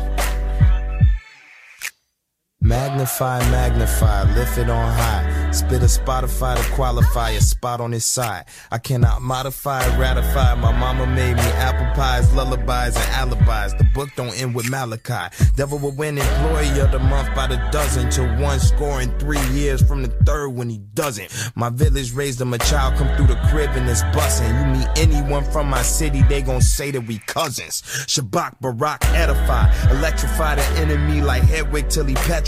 Magnify, 2.59 3.39
magnify, 3.51 4.33
lift 4.33 4.57
it 4.57 4.67
on 4.67 4.91
high. 4.91 5.51
Spit 5.51 5.83
a 5.83 5.85
Spotify 5.85 6.57
to 6.57 6.71
qualify 6.71 7.29
a 7.29 7.39
spot 7.39 7.79
on 7.79 7.91
his 7.91 8.03
side. 8.03 8.45
I 8.71 8.79
cannot 8.79 9.21
modify, 9.21 9.85
ratify. 9.95 10.55
My 10.55 10.71
mama 10.71 11.05
made 11.05 11.35
me 11.35 11.43
apple 11.43 11.85
pies, 11.95 12.33
lullabies, 12.33 12.97
and 12.97 13.09
alibis. 13.11 13.73
The 13.77 13.85
book 13.93 14.09
don't 14.15 14.35
end 14.41 14.55
with 14.55 14.71
Malachi. 14.71 15.35
Devil 15.55 15.77
will 15.77 15.91
win 15.91 16.17
employee 16.17 16.79
of 16.79 16.91
the 16.91 16.97
month 16.97 17.33
by 17.35 17.45
the 17.45 17.57
dozen 17.71 18.09
to 18.11 18.23
one 18.41 18.59
scoring 18.59 19.15
three 19.19 19.45
years 19.49 19.81
from 19.87 20.01
the 20.01 20.09
third 20.25 20.49
when 20.49 20.67
he 20.67 20.79
doesn't. 20.95 21.31
My 21.55 21.69
village 21.69 22.11
raised 22.13 22.41
him 22.41 22.55
a 22.55 22.57
child, 22.57 22.95
come 22.95 23.15
through 23.15 23.27
the 23.27 23.39
crib 23.49 23.69
and 23.75 23.87
it's 23.87 24.01
bussin'. 24.15 24.47
You 24.59 24.79
meet 24.79 24.87
anyone 24.97 25.43
from 25.51 25.69
my 25.69 25.83
city, 25.83 26.23
they 26.23 26.41
gon' 26.41 26.61
say 26.61 26.89
that 26.89 27.01
we 27.01 27.19
cousins. 27.19 27.83
Shabak, 28.07 28.59
Barack, 28.61 29.05
edify. 29.13 29.71
Electrify 29.91 30.55
the 30.55 30.65
enemy 30.79 31.21
like 31.21 31.43
Hedwig 31.43 31.87
till 31.89 32.05
he 32.05 32.15
petrified. 32.15 32.46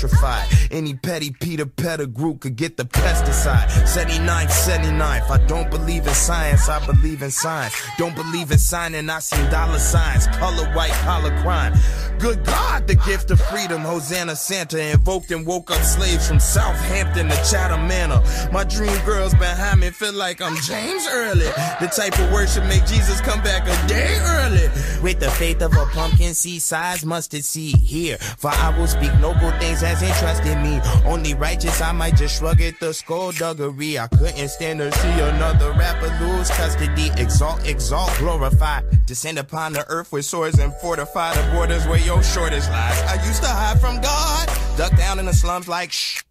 Any 0.72 0.94
petty 0.94 1.32
Peter 1.32 1.66
Pettigrew 1.66 2.38
could 2.38 2.56
get 2.56 2.78
the 2.78 2.86
pesticide. 2.86 3.68
79th, 3.86 4.50
79th. 4.50 5.30
I 5.30 5.46
don't 5.48 5.70
believe 5.70 6.08
in 6.08 6.14
science, 6.14 6.70
I 6.70 6.86
believe 6.86 7.22
in 7.22 7.32
science. 7.32 7.76
Don't 7.98 8.16
believe 8.16 8.52
in 8.52 8.58
signing, 8.58 9.10
I 9.10 9.20
seen 9.20 9.50
dollar 9.50 9.80
signs. 9.80 10.28
Color 10.28 10.74
white 10.76 10.92
collar 11.04 11.36
crime. 11.42 11.74
Good 12.20 12.44
God, 12.44 12.86
the 12.86 12.96
gift 12.96 13.32
of 13.32 13.40
freedom. 13.40 13.82
Hosanna 13.82 14.36
Santa 14.36 14.92
invoked 14.92 15.32
and 15.32 15.46
woke 15.46 15.72
up 15.72 15.82
slaves 15.84 16.28
from 16.28 16.40
Southampton 16.40 17.30
to 17.30 17.36
Chatham 17.50 17.88
Manor. 17.88 18.22
My 18.52 18.66
dream 18.66 18.98
girls 19.06 19.34
behind 19.36 19.80
me 19.80 19.90
feel 19.90 20.14
like 20.14 20.42
I'm 20.42 20.56
James 20.58 21.08
Early. 21.10 21.46
The 21.80 21.90
type 21.96 22.20
of 22.20 22.32
worship 22.34 22.66
make 22.66 22.86
Jesus 22.86 23.22
come 23.22 23.42
back 23.42 23.64
a 23.64 23.88
day 23.88 24.20
early. 24.22 24.68
With 25.02 25.22
the 25.22 25.32
faith 25.32 25.62
of 25.62 25.72
a 25.74 25.86
pumpkin 25.86 26.34
seed 26.34 26.62
size 26.62 27.06
mustard 27.06 27.46
seed 27.46 27.78
here. 27.78 28.18
For 28.18 28.50
I 28.50 28.78
will 28.78 28.88
speak 28.88 29.14
noble 29.20 29.52
things 29.60 29.82
as 29.90 30.04
entrusted 30.04 30.58
me. 30.60 30.80
Only 31.06 31.34
righteous, 31.34 31.82
I 31.82 31.92
might 31.92 32.16
just 32.16 32.38
shrug 32.38 32.62
it 32.62 32.80
the 32.80 32.94
skullduggery. 32.94 33.98
I 33.98 34.08
couldn't 34.08 34.50
stand 34.50 34.80
to 34.80 34.92
see 34.92 35.20
another 35.20 35.72
rapper 35.72 36.12
lose 36.24 36.50
custody. 36.52 37.10
Exalt, 37.18 37.68
exalt, 37.68 38.16
glorify. 38.18 38.82
Descend 39.06 39.40
upon 39.40 39.74
the 39.74 39.86
earth 39.90 40.12
with 40.12 40.26
swords 40.26 40.60
and 40.60 40.74
fortify 40.76 41.34
the 41.34 41.52
borders 41.52 41.88
where 41.88 42.00
your 42.00 42.22
shortest 42.24 42.70
lies. 42.70 43.02
I 43.04 43.16
used 43.28 43.42
to 43.44 43.50
hide 43.50 43.80
from 43.82 44.00
God, 44.02 44.48
duck 44.78 44.96
down 44.96 45.20
in 45.20 45.26
the 45.26 45.34
slums 45.34 45.68
like 45.68 45.92
shh. 45.92 46.22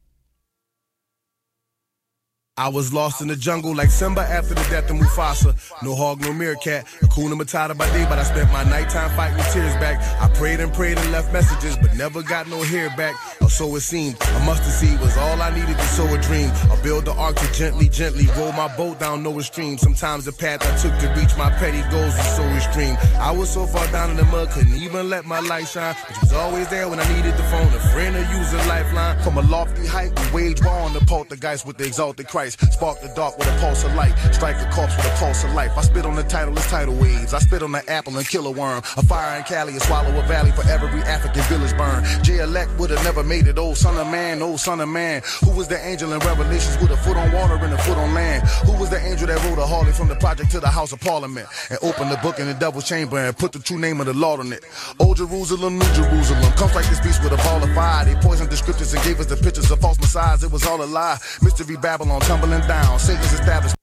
I 2.59 2.67
was 2.67 2.93
lost 2.93 3.21
in 3.23 3.29
the 3.29 3.37
jungle 3.37 3.73
like 3.73 3.89
Simba 3.89 4.21
after 4.23 4.53
the 4.53 4.67
death 4.69 4.91
of 4.91 4.97
Mufasa. 4.97 5.55
No 5.81 5.95
hog, 5.95 6.21
no 6.23 6.33
meerkat. 6.33 6.87
Akuna 7.03 7.39
Matata 7.41 7.79
by 7.79 7.89
day, 7.91 8.05
but 8.09 8.19
I 8.19 8.25
spent 8.25 8.51
my 8.51 8.65
nighttime 8.65 9.11
fighting 9.11 9.39
tears 9.53 9.73
back. 9.75 10.03
I 10.21 10.27
prayed 10.35 10.59
and 10.59 10.75
prayed 10.75 10.99
and 10.99 11.13
left 11.13 11.33
messages, 11.33 11.77
but 11.77 11.95
never 11.95 12.21
got 12.21 12.49
no 12.49 12.61
hair 12.65 12.93
back. 12.97 13.15
Or 13.41 13.49
so 13.49 13.77
it 13.77 13.83
seemed. 13.83 14.17
A 14.21 14.41
mustard 14.45 14.73
seed 14.73 14.99
was 14.99 15.17
all 15.17 15.41
I 15.41 15.55
needed 15.55 15.77
to 15.77 15.85
sow 15.95 16.13
a 16.13 16.19
dream. 16.19 16.51
I'll 16.69 16.83
build 16.83 17.05
the 17.05 17.13
ark 17.13 17.37
to 17.37 17.53
gently, 17.53 17.89
gently 17.89 18.27
roll 18.37 18.51
my 18.51 18.67
boat 18.77 18.99
down 18.99 19.23
Noah's 19.23 19.47
stream. 19.47 19.79
Sometimes 19.79 20.25
the 20.25 20.33
path 20.33 20.61
I 20.67 20.77
took 20.79 20.99
to 20.99 21.09
reach 21.21 21.37
my 21.39 21.51
petty 21.63 21.89
goals 21.93 22.17
was 22.17 22.37
so 22.37 22.43
extreme. 22.43 22.97
I 23.21 23.31
was 23.31 23.49
so 23.49 23.67
far 23.67 23.87
down 23.93 24.11
in 24.11 24.17
the 24.17 24.25
mud, 24.25 24.51
couldn't 24.51 24.75
even 24.75 25.09
let 25.09 25.25
my 25.25 25.39
light 25.39 25.69
shine. 25.69 25.95
Which 26.09 26.21
was 26.23 26.33
always 26.33 26.67
there 26.71 26.89
when 26.89 26.99
I 26.99 27.07
needed 27.15 27.37
the 27.37 27.45
phone, 27.45 27.69
a 27.69 27.81
friend 27.95 28.17
or 28.17 28.27
use 28.37 28.53
a 28.53 28.57
lifeline. 28.67 29.23
From 29.23 29.39
a 29.39 29.43
lofty 29.43 29.87
height, 29.87 30.11
we 30.35 30.43
wage 30.43 30.61
war 30.61 30.75
on 30.75 30.93
the 30.93 31.05
poltergeist 31.07 31.65
with 31.65 31.79
the 31.79 31.85
exalted 31.87 32.27
Christ. 32.27 32.48
Spark 32.53 33.01
the 33.01 33.09
dark 33.09 33.39
with 33.39 33.49
a 33.49 33.61
pulse 33.61 33.85
of 33.85 33.95
light. 33.95 34.15
Strike 34.33 34.59
the 34.59 34.69
corpse 34.71 34.97
with 34.97 35.07
a 35.07 35.17
pulse 35.19 35.45
of 35.45 35.53
life. 35.55 35.77
I 35.77 35.83
spit 35.83 36.05
on 36.07 36.15
the 36.15 36.23
title, 36.23 36.57
it's 36.57 36.71
tidal 36.71 36.95
waves. 36.95 37.35
I 37.35 37.39
spit 37.39 37.63
on 37.63 37.73
the 37.73 37.83
apple 37.91 38.17
and 38.17 38.27
kill 38.27 38.47
a 38.47 38.51
worm. 38.51 38.79
A 38.97 39.03
fire 39.03 39.39
in 39.39 39.45
Cali, 39.45 39.77
a 39.77 39.81
swallow 39.81 40.17
a 40.19 40.23
valley 40.27 40.53
for 40.53 40.67
every 40.69 41.01
African 41.03 41.43
village 41.45 41.77
burn. 41.77 42.05
J 42.23 42.39
elect 42.39 42.71
would 42.79 42.91
have 42.91 43.03
never 43.05 43.23
made 43.23 43.47
it. 43.47 43.59
Old 43.59 43.77
son 43.77 43.97
of 43.99 44.07
man, 44.09 44.43
old 44.43 44.61
son 44.61 44.81
of 44.81 44.89
man. 44.89 45.23
Who 45.45 45.51
was 45.51 45.69
the 45.69 45.79
angel 45.79 46.13
in 46.13 46.21
Revelations 46.21 46.77
with 46.81 46.91
a 46.91 46.97
foot 46.97 47.17
on 47.17 47.33
water 47.33 47.55
and 47.55 47.73
a 47.73 47.79
foot 47.79 47.99
on 47.99 48.15
land? 48.15 48.47
Who 48.67 48.73
was 48.79 48.91
the 48.91 49.01
angel 49.01 49.27
that 49.29 49.43
rode 49.45 49.59
a 49.59 49.67
Harley 49.67 49.93
from 49.93 50.09
the 50.09 50.17
project 50.17 50.51
to 50.53 50.61
the 50.61 50.69
House 50.69 50.93
of 50.93 51.01
Parliament 51.01 51.49
and 51.71 51.79
opened 51.83 52.11
the 52.11 52.17
book 52.19 52.39
in 52.39 52.47
the 52.47 52.55
devil's 52.55 52.89
chamber 52.89 53.19
and 53.19 53.37
put 53.37 53.53
the 53.53 53.59
true 53.59 53.79
name 53.79 54.01
of 54.01 54.07
the 54.07 54.15
Lord 54.15 54.41
on 54.41 54.53
it? 54.53 54.65
Old 54.99 55.17
Jerusalem, 55.17 55.79
New 55.79 55.93
Jerusalem. 55.95 56.53
Comes 56.53 56.75
like 56.75 56.87
this 56.89 57.01
beast 57.01 57.23
with 57.23 57.33
a 57.33 57.37
ball 57.39 57.63
of 57.63 57.73
fire. 57.75 58.05
They 58.05 58.15
poisoned 58.17 58.51
the 58.51 58.57
scriptures 58.57 58.93
and 58.95 59.03
gave 59.05 59.21
us 59.21 59.27
the 59.27 59.37
pictures 59.37 59.71
of 59.71 59.81
false 59.81 59.99
messiahs. 59.99 60.43
It 60.43 60.51
was 60.51 60.67
all 60.67 60.83
a 60.83 60.87
lie. 60.87 61.19
Mystery 61.43 61.77
Babylon 61.77 62.21
tumbling 62.41 62.67
down. 62.67 62.99
Satan's 62.99 63.33
established. 63.33 63.77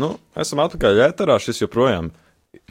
Nu, 0.00 0.14
esam 0.36 0.62
atpakaļ 0.64 1.02
ēterā. 1.10 1.36
Šis 1.42 1.62
joprojām 1.64 2.10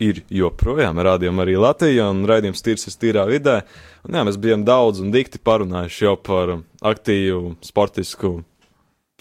ir 0.01 0.24
joprojām 0.34 1.00
rādījuma 1.05 1.46
arī 1.46 1.55
Latvijā 1.60 2.08
un 2.12 2.24
raidījums 2.29 2.63
tīrs 2.65 2.98
tīrā 3.00 3.25
vidē. 3.29 3.60
Un, 4.08 4.17
jā, 4.17 4.25
mēs 4.27 4.39
bijām 4.41 4.65
daudz 4.67 5.01
un 5.03 5.12
dikti 5.13 5.41
parunājuši 5.41 6.05
jau 6.08 6.15
par 6.17 6.55
aktīvu, 6.91 7.55
sportisku, 7.65 8.39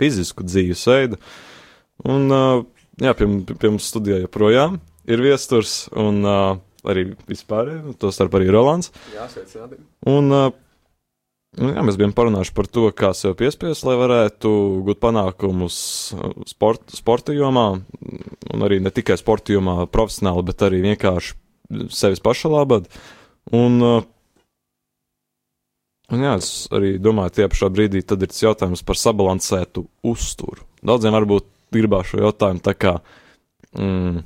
fizisku 0.00 0.46
dzīvesveidu. 0.46 1.20
Un, 2.08 2.32
jā, 3.02 3.12
pie, 3.18 3.28
pie 3.50 3.72
mums 3.72 3.90
studijā 3.90 4.22
joprojām 4.22 4.80
ir 5.08 5.24
viesturs 5.24 5.84
un 5.98 6.22
arī 6.88 7.10
vispārējie, 7.28 7.98
to 8.00 8.10
starp 8.14 8.38
arī 8.38 8.48
Rolands. 8.54 8.92
Jā, 9.12 9.28
sveicināti. 9.32 9.82
Un, 10.08 10.32
nu, 11.58 11.72
jā, 11.74 11.82
mēs 11.84 11.98
bijām 11.98 12.14
parunājuši 12.16 12.54
par 12.56 12.68
to, 12.70 12.86
kā 12.96 13.10
sev 13.16 13.34
piespiest, 13.38 13.84
lai 13.86 13.96
varētu 13.98 14.50
gūt 14.86 15.00
panākumus 15.02 15.78
sport, 16.48 16.94
sporta 16.94 17.34
jomā, 17.36 17.66
un 18.54 18.66
arī 18.66 18.80
ne 18.84 18.92
tikai 18.94 19.18
sporta 19.20 19.54
jomā, 19.54 19.80
profesionāli, 19.92 20.46
bet 20.50 20.64
arī 20.66 20.80
vienkārši 20.86 21.36
sevis 21.94 22.22
paša 22.24 22.52
labad. 22.52 22.88
Un, 23.54 23.76
uh, 23.84 24.06
un 26.12 26.24
jā, 26.24 26.34
es 26.40 26.68
arī 26.74 26.96
domāju, 27.02 27.36
tie 27.36 27.50
pašā 27.50 27.70
brīdī 27.72 28.02
tad 28.06 28.24
ir 28.24 28.32
tas 28.32 28.44
jautājums 28.44 28.84
par 28.86 29.00
sabalansētu 29.00 29.86
uzturu. 30.08 30.64
Daudziem 30.84 31.16
varbūt 31.16 31.48
gribās 31.74 32.10
šo 32.10 32.22
jautājumu 32.22 32.64
tā 32.64 32.74
kā. 32.78 32.98
Mm, 33.76 34.22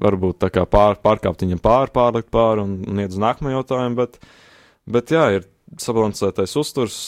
varbūt 0.00 0.38
tā 0.44 0.50
kā 0.54 0.64
pār, 0.70 0.96
pārkāpt 1.02 1.44
viņam 1.44 1.60
pāri, 1.62 1.92
pārlikt 1.94 2.30
pāri 2.32 2.62
un, 2.64 2.78
un 2.88 3.02
iet 3.02 3.12
uz 3.12 3.20
nākamo 3.20 3.52
jautājumu, 3.52 3.98
bet, 3.98 4.16
bet 4.88 5.12
jā, 5.12 5.26
ir 5.38 5.48
sabalansētais 5.80 6.54
uzturs, 6.60 6.98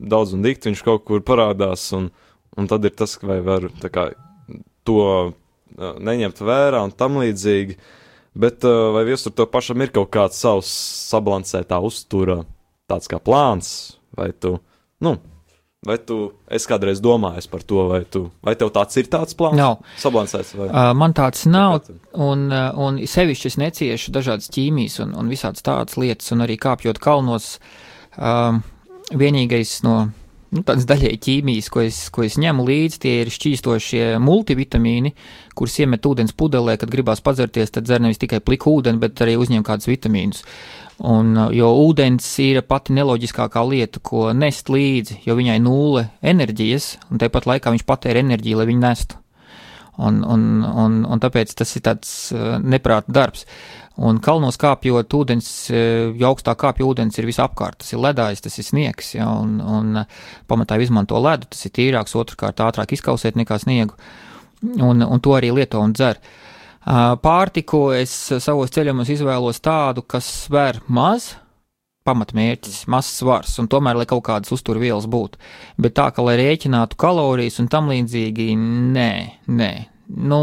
daudz 0.00 0.34
un 0.36 0.44
dikti 0.44 0.70
viņš 0.70 0.82
kaut 0.86 1.04
kur 1.08 1.22
parādās, 1.26 1.88
un, 1.96 2.10
un 2.58 2.70
tad 2.70 2.86
ir 2.88 2.94
tas, 2.96 3.16
vai 3.22 3.40
var 3.44 3.68
kā, 3.92 4.10
to 4.88 5.00
neņemt 5.78 6.42
vērā 6.44 6.82
un 6.86 6.94
tam 6.96 7.20
līdzīgi. 7.22 7.78
Bet 8.40 8.62
vai 8.62 9.02
viestur 9.08 9.34
to 9.34 9.46
pašam 9.50 9.82
ir 9.82 9.90
kaut 9.94 10.12
kāds 10.14 10.38
savs 10.38 10.70
sabalansētā 11.10 11.80
uztura, 11.82 12.44
tāds 12.90 13.10
kā 13.10 13.18
plāns, 13.22 13.98
vai 14.14 14.30
tu, 14.32 14.56
nu, 15.02 15.16
Vai 15.80 15.94
tu 15.96 16.16
esi 16.52 16.68
kādreiz 16.68 16.98
domājis 17.00 17.46
par 17.48 17.62
to, 17.64 17.86
vai, 17.88 18.02
tu, 18.04 18.26
vai 18.44 18.52
tev 18.60 18.68
tāds 18.74 18.98
ir 19.00 19.06
tāds 19.08 19.32
plāns? 19.32 19.56
Nav. 19.56 19.78
Sabalansēts, 20.02 20.50
vai? 20.58 20.66
Uh, 20.68 20.90
man 20.92 21.14
tāds 21.16 21.46
nav, 21.48 21.86
un, 22.12 22.42
uh, 22.52 22.66
un 22.76 22.98
sevišķi 23.08 23.48
es 23.48 23.56
neciešu 23.62 24.12
dažādas 24.12 24.52
ķīmijas 24.52 24.98
un, 25.06 25.14
un 25.16 25.30
visādas 25.32 25.64
tādas 25.64 25.96
lietas, 25.96 26.28
un 26.36 26.44
arī 26.44 26.58
kāpjot 26.60 27.00
kalnos, 27.00 27.54
um, 28.18 28.60
vienīgais 29.08 29.78
no 29.86 29.94
nu, 30.52 30.60
tādas 30.60 30.84
daļēji 30.90 31.22
ķīmijas, 31.24 31.72
ko 31.72 31.86
es, 31.86 32.02
ko 32.12 32.28
es 32.28 32.36
ņemu 32.44 32.68
līdzi, 32.68 33.00
tie 33.00 33.14
ir 33.22 33.32
šķīstošie 33.32 34.04
multivitamīni, 34.20 35.14
kurus 35.56 35.78
iemet 35.80 36.04
ūdens 36.12 36.36
pudelē, 36.36 36.76
kad 36.76 36.92
gribās 36.92 37.24
padzerties, 37.24 37.72
tad 37.72 37.88
dzer 37.88 38.04
nevis 38.04 38.20
tikai 38.20 38.44
pliku 38.44 38.76
ūdeni, 38.82 39.00
bet 39.00 39.24
arī 39.24 39.40
uzņem 39.40 39.64
kādus 39.64 39.88
vitamīnus. 39.88 40.44
Un, 41.00 41.32
uh, 41.32 41.48
jo 41.56 41.70
ūdens 41.86 42.26
ir 42.44 42.60
pati 42.68 42.92
neloģiskākā 42.92 43.62
lieta, 43.64 44.02
ko 44.04 44.30
nest 44.36 44.68
līdzi, 44.68 45.22
jo 45.24 45.36
viņai 45.38 45.56
nulle 45.64 46.10
enerģijas, 46.20 46.92
un 47.08 47.20
tāpat 47.22 47.48
laikā 47.48 47.72
viņš 47.72 47.86
patēra 47.88 48.20
enerģiju, 48.20 48.58
lai 48.60 48.66
viņu 48.68 48.82
nestu. 48.84 49.20
Un, 50.00 50.20
un, 50.24 50.42
un, 50.64 50.98
un 51.08 51.20
tāpēc 51.20 51.54
tas 51.56 51.72
ir 51.76 51.84
tāds 51.88 52.10
uh, 52.36 52.58
neprāta 52.60 53.12
darbs. 53.16 53.46
Un 54.00 54.20
kalnos 54.24 54.56
kāpjot, 54.60 55.16
ūdens, 55.16 55.48
uh, 55.72 56.12
jo 56.20 56.34
augstāk 56.34 56.60
kāpj 56.66 56.84
ūdens 56.84 57.16
ir 57.16 57.28
visapkārt. 57.28 57.80
Tas 57.80 57.96
ir 57.96 58.04
ledājs, 58.04 58.44
tas 58.44 58.60
ir 58.60 58.68
sniegs, 58.68 59.14
ja, 59.16 59.30
un, 59.40 59.56
un 59.60 60.02
pamatā 60.52 60.76
izmanto 60.84 61.20
ledu, 61.20 61.48
tas 61.48 61.64
ir 61.64 61.76
tīrāks, 61.80 62.16
otrkārt 62.20 62.60
ātrāk 62.64 62.92
izkausēt 62.96 63.40
nekā 63.40 63.60
sniegu, 63.64 63.96
un, 64.76 65.00
un 65.00 65.24
to 65.24 65.36
arī 65.36 65.52
lieto 65.56 65.80
un 65.80 65.96
dzer. 65.96 66.20
Uh, 66.20 66.49
Pārtiku 66.80 67.90
es 67.92 68.12
savos 68.40 68.72
ceļojumos 68.72 69.12
izvēlos 69.12 69.60
tādu, 69.60 70.02
kas 70.08 70.24
sver 70.46 70.80
maz, 70.88 71.34
pamatmērķis, 72.08 72.86
mazs 72.88 73.20
svars, 73.20 73.58
un 73.60 73.68
tomēr, 73.68 73.98
lai 74.00 74.08
kaut 74.08 74.24
kādas 74.24 74.52
uzturvielas 74.56 75.04
būtu. 75.10 75.36
Bet 75.76 75.98
tā, 75.98 76.08
ka, 76.14 76.24
lai 76.24 76.38
rēķinātu 76.40 76.96
kalorijas 77.00 77.60
un 77.60 77.68
tam 77.68 77.92
līdzīgi, 77.92 78.54
nē, 78.96 79.12
nē. 79.52 79.72
Nu, 80.24 80.40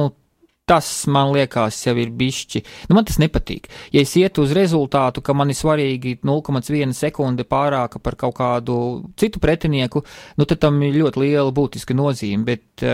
tas 0.70 0.90
man 1.10 1.32
liekas, 1.34 1.80
jau 1.88 1.96
ir 1.98 2.12
bišķi. 2.14 2.62
Nu, 2.90 3.00
man 3.00 3.08
tas 3.08 3.18
nepatīk. 3.24 3.66
Ja 3.96 4.04
es 4.06 4.14
ietu 4.20 4.44
uz 4.46 4.54
rezultātu, 4.54 5.24
ka 5.26 5.34
man 5.34 5.50
ir 5.50 5.58
svarīgi 5.58 6.20
0,1 6.28 6.94
sekunde 6.94 7.48
pārāka 7.50 7.98
par 8.04 8.20
kaut 8.20 8.36
kādu 8.38 8.78
citu 9.18 9.42
pretinieku, 9.42 10.04
nu, 10.38 10.46
tad 10.46 10.62
tam 10.62 10.78
ir 10.86 11.00
ļoti 11.02 11.24
liela 11.24 11.50
būtiska 11.56 11.98
nozīme. 11.98 12.46
Bet, 12.46 12.86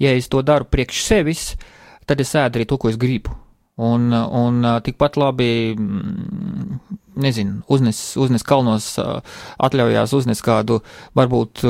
ja 0.00 0.14
es 0.14 0.30
to 0.32 0.40
daru 0.46 0.70
priekš 0.70 1.04
sevis, 1.10 1.44
uh, 1.52 1.76
tad 2.06 2.20
es 2.22 2.34
ēdu 2.38 2.60
arī 2.60 2.68
to, 2.68 2.80
ko 2.80 2.92
es 2.92 2.98
gribu. 3.00 3.36
Un, 3.80 4.10
un 4.12 4.64
tikpat 4.84 5.14
labi, 5.16 5.72
mm, 5.72 6.98
nezinu, 7.24 7.62
uznes, 7.72 7.98
uznes 8.20 8.44
kalnos, 8.44 8.90
atļaujās 9.56 10.12
uznes 10.18 10.42
kādu, 10.44 10.82
varbūt 11.16 11.62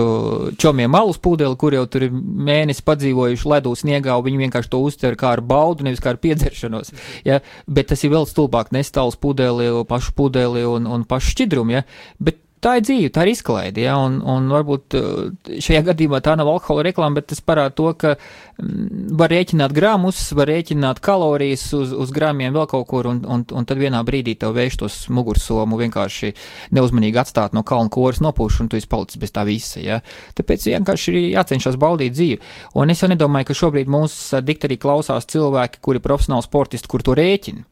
čomiem 0.59 0.97
alus 0.99 1.21
pūdeli, 1.23 1.55
kur 1.61 1.77
jau 1.77 1.85
tur 1.87 2.09
ir 2.09 2.11
mēnesi 2.51 2.83
padzīvojuši 2.87 3.49
ledū 3.53 3.77
sniegā, 3.79 4.17
un 4.19 4.27
viņi 4.27 4.43
vienkārši 4.43 4.73
to 4.73 4.83
uztver 4.83 5.15
kā 5.21 5.37
ar 5.37 5.45
baudu, 5.53 5.87
nevis 5.87 6.03
kā 6.03 6.17
ar 6.17 6.21
piedzeršanos. 6.23 6.91
Ja? 7.29 7.41
Bet 7.71 7.93
tas 7.95 8.03
ir 8.03 8.15
vēl 8.17 8.27
stulbāk, 8.27 8.75
nestāls 8.75 9.19
pūdeli, 9.21 9.71
pašu 9.87 10.17
pūdeli 10.19 10.67
un, 10.67 10.91
un 10.91 11.07
pašu 11.07 11.37
šķidrumu, 11.37 11.79
ja? 11.79 11.87
bet 12.19 12.43
tā 12.65 12.77
ir 12.79 12.85
dzīve, 12.85 13.11
tā 13.15 13.25
ir 13.25 13.33
izklaide. 13.33 13.83
Ja? 13.85 13.97
Un, 14.05 14.19
un 14.27 14.49
varbūt 14.53 14.97
uh, 14.99 15.31
šajā 15.63 15.83
gadījumā 15.91 16.21
tā 16.25 16.35
nav 16.39 16.49
alkohola 16.53 16.85
reklāma, 16.89 17.19
bet 17.19 17.31
tas 17.33 17.43
parāda 17.45 17.75
to, 17.77 17.89
ka 18.01 18.13
mm, 18.17 19.15
var 19.21 19.33
rēķināt 19.33 19.75
gramus, 19.77 20.21
var 20.37 20.51
rēķināt 20.53 21.01
kalorijas 21.05 21.65
uz, 21.77 21.95
uz 21.97 22.13
gramiem 22.15 22.55
vēl 22.57 22.69
kaut 22.71 22.87
kur, 22.91 23.09
un, 23.11 23.23
un, 23.25 23.45
un 23.45 23.69
tad 23.69 23.81
vienā 23.81 24.03
brīdī 24.07 24.37
tev 24.41 24.55
vērš 24.59 24.81
tos 24.83 24.99
mugursomu 25.13 25.81
vienkārši 25.81 26.35
neuzmanīgi 26.77 27.23
atstāt 27.23 27.57
no 27.57 27.65
kalna 27.67 27.93
koras 27.93 28.23
nopūš, 28.25 28.61
un 28.65 28.71
tu 28.73 28.81
esi 28.81 28.91
palicis 28.91 29.21
bez 29.23 29.35
tā 29.35 29.47
visa. 29.49 29.81
Ja? 29.85 30.01
Tāpēc 30.39 30.69
vienkārši 30.75 31.17
ir 31.17 31.21
jācenšas 31.39 31.81
baudīt 31.81 32.17
dzīvi. 32.17 32.41
Un 32.81 32.93
es 32.93 33.03
jau 33.03 33.11
nedomāju, 33.11 33.51
ka 33.51 33.59
šobrīd 33.65 33.91
mūsu 33.91 34.45
diktarī 34.45 34.79
klausās 34.81 35.29
cilvēki, 35.31 35.83
kuri 35.85 36.01
ir 36.01 36.07
profesionāli 36.07 36.47
sportisti, 36.47 36.91
kur 36.91 37.05
to 37.05 37.17
rēķina. 37.19 37.67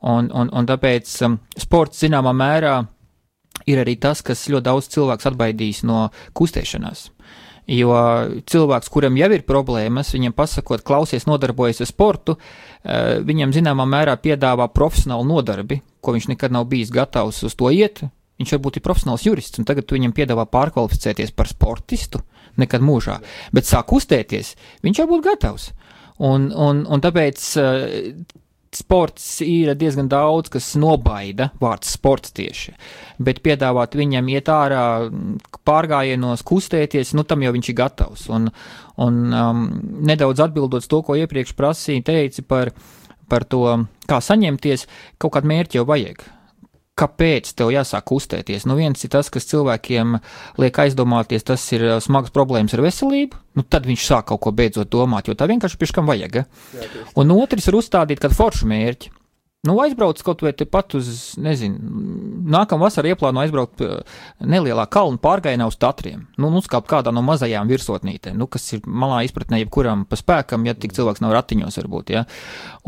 Un, 0.00 0.30
un, 0.32 0.48
un 0.56 0.64
tāpēc 0.64 1.10
um, 1.26 1.36
sports 1.60 2.00
zināmā 2.00 2.32
mērā 2.32 2.78
ir 3.70 3.80
arī 3.82 3.96
tas, 4.00 4.22
kas 4.26 4.48
ļoti 4.50 4.66
daudz 4.66 4.90
cilvēks 4.94 5.30
atbaidīs 5.30 5.84
no 5.88 6.08
kustēšanās. 6.36 7.08
Jo 7.70 7.94
cilvēks, 8.50 8.90
kuram 8.90 9.18
jau 9.20 9.28
ir 9.30 9.44
problēmas, 9.46 10.10
viņam 10.16 10.34
pasakot, 10.34 10.82
klausies, 10.86 11.28
nodarbojas 11.28 11.82
ar 11.84 11.86
sportu, 11.86 12.36
eh, 12.82 13.20
viņam 13.22 13.52
zināmā 13.54 13.86
mērā 13.86 14.16
piedāvā 14.18 14.66
profesionālu 14.74 15.28
nodarbi, 15.28 15.80
ko 16.02 16.12
viņš 16.16 16.28
nekad 16.32 16.50
nav 16.50 16.66
bijis 16.66 16.90
gatavs 16.90 17.44
uz 17.44 17.54
to 17.54 17.70
iet. 17.70 18.02
Viņš 18.40 18.56
varbūt 18.56 18.76
ir 18.76 18.82
profesionāls 18.82 19.26
jurists, 19.26 19.58
un 19.58 19.66
tagad 19.68 19.86
viņam 19.86 20.14
piedāvā 20.16 20.48
pārkvalificēties 20.48 21.34
par 21.36 21.46
sportistu, 21.46 22.22
nekad 22.56 22.80
mūžā. 22.80 23.20
Bet 23.52 23.68
sāk 23.68 23.86
kustēties, 23.92 24.56
viņš 24.82 24.98
jau 24.98 25.06
būtu 25.06 25.28
gatavs. 25.28 25.70
Un, 26.18 26.50
un, 26.52 26.86
un 26.88 27.00
tāpēc 27.00 27.44
eh, 27.60 28.24
sports 28.76 29.40
ir 29.42 29.72
diezgan 29.74 30.08
daudz, 30.10 30.50
kas 30.52 30.72
nobaida 30.78 31.50
vārds 31.62 31.90
sports 31.96 32.34
tieši. 32.36 32.76
Bet 33.18 33.42
piedāvāt 33.42 33.96
viņam 33.98 34.30
iet 34.30 34.50
ārā, 34.52 34.84
pārgājienos, 35.66 36.44
kustēties, 36.46 37.14
nu 37.18 37.26
tam 37.26 37.42
jau 37.42 37.52
viņš 37.56 37.70
ir 37.72 37.78
gatavs. 37.82 38.26
Un, 38.30 38.50
un 39.02 39.20
um, 39.34 39.64
nedaudz 40.06 40.44
atbildot 40.46 40.86
to, 40.86 41.02
ko 41.02 41.18
iepriekš 41.18 41.56
prasīja, 41.58 42.06
teici 42.12 42.46
par, 42.46 42.70
par 43.30 43.46
to, 43.50 43.64
kā 44.10 44.22
saņemties, 44.22 44.86
kaut 45.18 45.34
kādu 45.34 45.50
mērķi 45.50 45.80
jau 45.80 45.88
vajag. 45.90 46.22
Kāpēc 47.00 47.54
tev 47.56 47.70
jāsāk 47.72 48.04
kustēties? 48.10 48.66
Nu, 48.68 48.76
viens 48.76 49.06
ir 49.06 49.12
tas, 49.12 49.30
kas 49.32 49.48
cilvēkiem 49.48 50.18
liek 50.60 50.80
aizdomāties, 50.84 51.46
tas 51.48 51.64
ir 51.72 51.86
uh, 51.86 51.94
smagas 52.04 52.34
problēmas 52.34 52.76
ar 52.76 52.84
veselību. 52.84 53.38
Nu, 53.56 53.64
tad 53.64 53.88
viņš 53.88 54.04
sāk 54.04 54.28
kaut 54.30 54.42
ko 54.44 54.52
beidzot 54.56 54.90
domāt, 54.92 55.30
jo 55.30 55.36
tā 55.38 55.48
vienkārši 55.50 55.80
pieškam 55.80 56.10
vajag. 56.10 56.42
Ja? 56.42 56.84
Un 57.18 57.32
otrs 57.38 57.70
ir 57.70 57.78
uzstādīt 57.80 58.20
kādu 58.22 58.36
foršu 58.36 58.68
mērķi. 58.70 59.14
Nu, 59.68 59.74
aizbrauc 59.84 60.20
kaut 60.24 60.40
vai 60.40 60.54
tepat 60.56 60.94
uz, 60.96 61.08
nezinu, 61.36 61.76
nākamā 62.48 62.86
vasarā 62.86 63.10
ieplāno 63.12 63.42
aizbraukt 63.42 63.82
uh, 63.84 63.98
nelielā 64.40 64.86
kalnu 64.88 65.20
pārgājienā 65.20 65.66
uz 65.68 65.76
Tatriem. 65.76 66.22
Nu, 66.40 66.48
uzkāpt 66.56 66.88
kādā 66.88 67.12
no 67.12 67.20
mazajām 67.26 67.68
virsotnītēm, 67.68 68.38
nu, 68.40 68.48
kas 68.48 68.70
ir 68.76 68.88
malā 68.88 69.20
izpratnē 69.28 69.60
jebkuram 69.60 70.06
pa 70.08 70.16
spēkam, 70.16 70.64
ja 70.64 70.72
tik 70.72 70.96
cilvēks 70.96 71.20
nav 71.20 71.36
ratiņos 71.36 71.76
varbūt, 71.82 72.16
ja. 72.16 72.24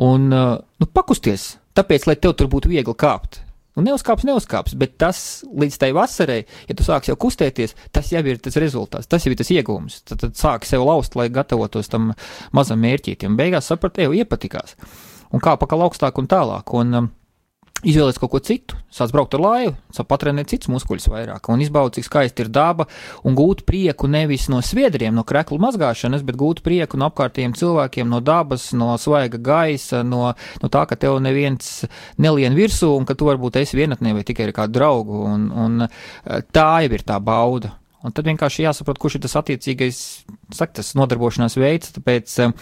Un, 0.00 0.30
uh, 0.32 0.54
nu, 0.80 0.88
pakusties, 0.88 1.58
tāpēc, 1.76 2.08
lai 2.08 2.16
tev 2.16 2.38
tur 2.40 2.48
būtu 2.52 2.72
viegli 2.72 2.96
kāpt. 2.96 3.42
Nu, 3.72 3.84
neuzkāps, 3.86 4.26
neuzkāps, 4.28 4.74
bet 4.76 4.98
tas 5.00 5.18
līdz 5.48 5.78
tai 5.80 5.92
vasarai, 5.96 6.42
ja 6.68 6.74
tu 6.76 6.84
sāksi 6.84 7.08
jau 7.12 7.16
kustēties, 7.24 7.72
tas 7.96 8.10
jau 8.12 8.20
ir 8.28 8.40
tas 8.44 8.58
rezultāts, 8.60 9.08
tas 9.08 9.24
jau 9.24 9.32
ir 9.32 9.38
tas 9.40 9.52
iegūms. 9.54 10.02
Tad, 10.10 10.20
tad 10.26 10.36
sāki 10.36 10.68
sev 10.68 10.84
laust, 10.84 11.16
lai 11.16 11.30
gatavotos 11.32 11.88
tam 11.92 12.10
mazam 12.52 12.82
mērķītim. 12.84 13.38
Beigās 13.38 13.70
saprati, 13.72 14.04
jau 14.04 14.12
iepatikās. 14.18 14.76
Un 15.32 15.40
kā 15.40 15.56
pakal 15.56 15.86
augstāk 15.86 16.20
un 16.20 16.28
tālāk. 16.28 16.74
Un, 16.76 16.98
um, 16.98 17.08
Izvēlēties 17.82 18.20
kaut 18.22 18.30
ko 18.30 18.38
citu, 18.38 18.76
sāc 18.94 19.10
braukt 19.10 19.32
ar 19.34 19.42
laivu, 19.42 19.72
sāc 19.90 20.06
patrenēt 20.06 20.52
cits 20.52 20.68
muskuļus 20.70 21.08
vairāk, 21.10 21.48
un 21.50 21.64
izbaudīt, 21.64 21.96
cik 21.98 22.06
skaista 22.06 22.44
ir 22.44 22.50
daba, 22.54 22.86
un 23.26 23.34
gūt 23.34 23.64
prieku 23.66 24.06
nevis 24.06 24.44
no 24.52 24.60
sviedriem, 24.62 25.10
no 25.18 25.24
krekla 25.26 25.58
mazgāšanas, 25.64 26.22
bet 26.28 26.38
gūt 26.38 26.60
prieku 26.62 27.00
no 27.00 27.08
apkārtējiem 27.10 27.56
cilvēkiem, 27.58 28.06
no 28.06 28.20
dabas, 28.22 28.68
no 28.78 28.92
svaiga 29.02 29.40
gaisa, 29.42 30.04
no, 30.06 30.30
no 30.62 30.70
tā, 30.70 30.84
ka 30.86 30.94
tev 30.94 31.18
neviens 31.24 31.82
nelien 32.22 32.54
virsū, 32.54 32.92
un 33.00 33.08
ka 33.08 33.18
tu 33.18 33.26
varbūt 33.26 33.58
esi 33.64 33.80
vienatnē 33.80 34.14
vai 34.14 34.22
tikai 34.30 34.46
ar 34.52 34.54
kādu 34.60 34.78
draugu, 34.78 35.24
un, 35.32 35.50
un 35.50 35.88
tā 36.54 36.70
jau 36.86 36.94
ir 36.94 37.06
tā 37.08 37.18
bauda. 37.18 37.74
Un 38.06 38.14
tad 38.14 38.30
vienkārši 38.30 38.64
jāsaprot, 38.64 38.98
kurš 39.02 39.18
ir 39.18 39.26
tas 39.26 39.36
attiecīgais, 39.42 39.98
saka, 40.54 40.78
tas 40.78 40.94
nodarbošanās 40.98 41.58
veids, 41.58 41.92
tāpēc 41.98 42.38
uh, 42.46 42.54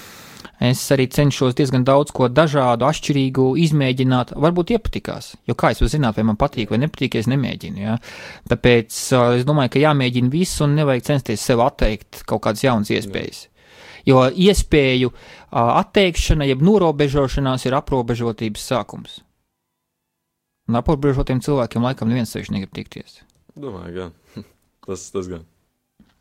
Es 0.61 0.83
arī 0.93 1.07
cenšos 1.13 1.55
diezgan 1.57 1.85
daudz 1.89 2.13
ko 2.17 2.29
dažādu, 2.29 2.85
atšķirīgu 2.89 3.47
izmēģināt. 3.65 4.35
Varbūt 4.41 4.75
iepatikās, 4.77 5.35
jo 5.49 5.57
kā 5.59 5.73
es 5.73 5.81
varu 5.81 5.93
zināt, 5.93 6.19
vai 6.19 6.27
man 6.29 6.39
patīk 6.41 6.73
vai 6.73 6.81
nepatīk, 6.83 7.17
ja 7.17 7.25
es 7.25 7.31
nemēģinu. 7.33 7.81
Ja? 7.81 7.97
Tāpēc 8.51 8.99
uh, 9.17 9.39
es 9.39 9.47
domāju, 9.49 9.75
ka 9.75 9.85
jāmēģina 9.85 10.33
viss 10.33 10.61
un 10.65 10.77
nevajag 10.79 11.07
censties 11.09 11.47
sev 11.49 11.65
atteikt 11.65 12.23
kaut 12.29 12.45
kādas 12.47 12.65
jaunas 12.67 12.93
iespējas. 12.93 13.47
Jo 14.09 14.27
iespēju 14.29 15.11
uh, 15.13 15.17
atteikšana, 15.81 16.49
jeb 16.49 16.65
norobežošanās 16.65 17.67
ir 17.69 17.77
aprobežotības 17.81 18.69
sākums. 18.73 19.21
Un 20.71 20.79
aprobežotiem 20.79 21.41
cilvēkiem 21.43 21.85
laikam 21.89 22.13
neviens 22.13 22.33
sevišķi 22.33 22.57
negrib 22.57 22.77
tikties. 22.77 23.23
Domāju, 23.59 23.97
gan. 23.97 24.45
tas, 24.87 25.09
tas 25.13 25.33
gan. 25.33 25.49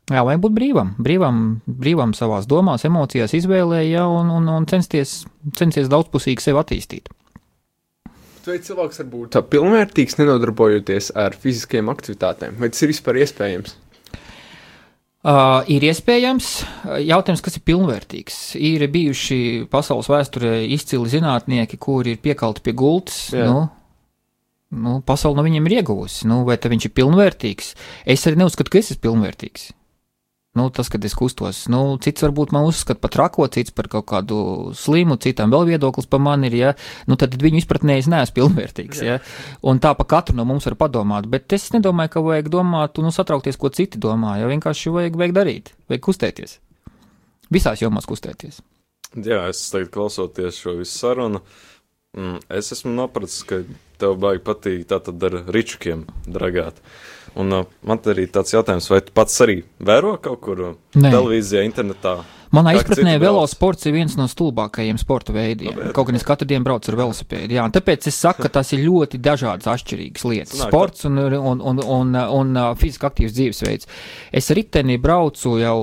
Jā, 0.10 0.24
vajag 0.26 0.42
būt 0.42 0.54
brīvam, 0.56 0.94
brīvam, 0.98 1.42
brīvam 1.70 2.16
savās 2.18 2.48
domās, 2.50 2.86
emocijās, 2.88 3.36
izvēlē, 3.38 3.84
ja, 3.86 4.08
un, 4.10 4.32
un, 4.34 4.48
un 4.50 4.66
censties, 4.70 5.22
censties 5.58 5.92
daudzpusīgi 5.92 6.42
sevi 6.42 6.62
attīstīt. 6.62 7.12
Vai 8.50 8.58
cilvēks 8.66 9.04
var 9.04 9.10
būt 9.12 9.38
pilnvērtīgs, 9.52 10.18
nenodarbojoties 10.18 11.12
ar 11.20 11.36
fiziskajām 11.38 11.92
aktivitātēm? 11.94 12.58
Vai 12.58 12.72
tas 12.74 12.82
ir 12.82 12.90
vispār 12.90 13.20
iespējams? 13.22 13.76
Uh, 15.20 15.60
ir 15.68 15.84
iespējams, 15.84 16.48
jautājums, 17.04 17.42
kas 17.44 17.60
ir 17.60 17.66
pilnvērtīgs. 17.68 18.38
Ir 18.56 18.86
bijuši 18.90 19.40
pasaules 19.70 20.08
vēsturē 20.10 20.62
izcili 20.72 21.12
zinātnieki, 21.12 21.78
kuri 21.78 22.16
ir 22.16 22.22
piekalti 22.24 22.64
pie 22.66 22.74
gultas. 22.80 23.26
Jā. 23.36 23.50
Nu, 23.52 23.66
nu, 24.72 25.02
pasaule 25.06 25.38
no 25.38 25.46
viņiem 25.46 25.68
ir 25.68 25.82
ieguvusi. 25.82 26.26
Nu, 26.32 26.42
vai 26.48 26.56
viņš 26.58 26.88
ir 26.88 26.96
pilnvērtīgs? 26.96 27.74
Es 28.16 28.24
arī 28.26 28.40
neuzskatu, 28.40 28.72
ka 28.72 28.82
es 28.82 28.94
esmu 28.96 29.04
pilnvērtīgs. 29.10 29.74
Nu, 30.58 30.66
tas, 30.74 30.88
kad 30.90 31.04
es 31.06 31.14
kustos, 31.14 31.68
nu, 31.70 31.80
cits 32.02 32.24
varbūt 32.26 32.50
man 32.56 32.66
uzskata 32.66 32.98
par 33.04 33.12
trako, 33.14 33.46
cits 33.54 33.74
par 33.76 33.86
kaut 33.92 34.08
kādu 34.10 34.40
slimu, 34.74 35.20
citam 35.22 35.52
vēl 35.54 35.68
viedoklis 35.70 36.10
par 36.10 36.24
mani 36.26 36.50
ir, 36.50 36.56
ja, 36.58 36.72
nu, 37.06 37.20
tad 37.22 37.36
viņu 37.38 37.62
izpratnē 37.62 38.00
es 38.02 38.10
neesmu 38.10 38.34
pilnvērtīgs, 38.40 39.04
ja, 39.06 39.20
un 39.62 39.78
tā 39.84 39.94
pa 39.94 40.08
katru 40.10 40.34
no 40.40 40.48
mums 40.50 40.66
var 40.66 40.76
padomāt, 40.80 41.30
bet 41.30 41.54
es 41.54 41.68
nedomāju, 41.76 42.16
ka 42.16 42.26
vajag 42.26 42.50
domāt 42.56 42.98
un 42.98 43.08
nu, 43.08 43.14
satraukties, 43.14 43.62
ko 43.62 43.70
citi 43.70 44.02
domā, 44.02 44.40
jo 44.42 44.50
vienkārši 44.50 44.96
vajag, 44.98 45.22
vajag 45.22 45.38
darīt, 45.38 45.72
vajag 45.86 46.06
kustēties. 46.10 46.58
Visās 47.54 47.86
jomās 47.86 48.10
kustēties. 48.10 48.64
Jā, 49.22 49.44
es 49.54 49.62
tagad 49.70 49.94
klausoties 49.94 50.58
šo 50.62 50.80
visu 50.82 50.98
sarunu, 50.98 51.46
mm, 52.18 52.42
es 52.60 52.72
esmu 52.76 52.94
nopratis, 52.96 53.42
ka 53.48 53.62
tev 54.00 54.18
baigi 54.22 54.44
patīk 54.46 54.88
tātad 54.90 55.24
ar 55.30 55.40
ričukiem 55.52 56.06
dragāt. 56.28 56.80
Un 57.40 57.54
uh, 57.54 57.66
man 57.86 58.02
arī 58.10 58.26
tāds 58.32 58.56
jautājums, 58.56 58.90
vai 58.90 59.02
tu 59.06 59.14
pats 59.14 59.36
arī 59.46 59.62
vēro 59.78 60.16
kaut 60.22 60.42
kur 60.46 60.64
uh, 60.72 60.76
Nē. 60.98 61.12
televīzijā, 61.14 61.66
internetā? 61.68 62.20
Manā 62.56 62.74
izpratnē 62.80 63.18
velosports 63.22 63.86
ir 63.86 63.94
viens 63.94 64.16
no 64.18 64.26
stulbākajiem 64.30 64.98
sporta 64.98 65.34
veidiem. 65.36 65.76
No, 65.78 65.92
Kaut 65.94 66.08
gan 66.10 66.18
es 66.18 66.26
katru 66.26 66.48
dienu 66.50 66.66
braucu 66.66 66.90
ar 66.90 66.98
velosipēdu. 67.04 67.54
Jā, 67.60 67.68
tāpēc 67.76 68.08
es 68.10 68.18
saku, 68.18 68.42
ka 68.46 68.52
tas 68.58 68.74
ir 68.74 68.82
ļoti 68.88 69.20
dažādas 69.22 69.70
atšķirīgas 69.70 70.26
lietas. 70.32 70.56
Sanāk, 70.56 70.72
sports 70.74 71.06
un, 71.10 71.22
un, 71.22 71.36
un, 71.38 71.62
un, 71.62 71.84
un, 71.86 72.18
un 72.40 72.58
uh, 72.58 72.72
fiziski 72.80 73.06
aktīvs 73.10 73.36
dzīvesveids. 73.38 73.92
Es 74.42 74.50
riteni 74.58 74.98
braucu 75.02 75.60
jau 75.62 75.78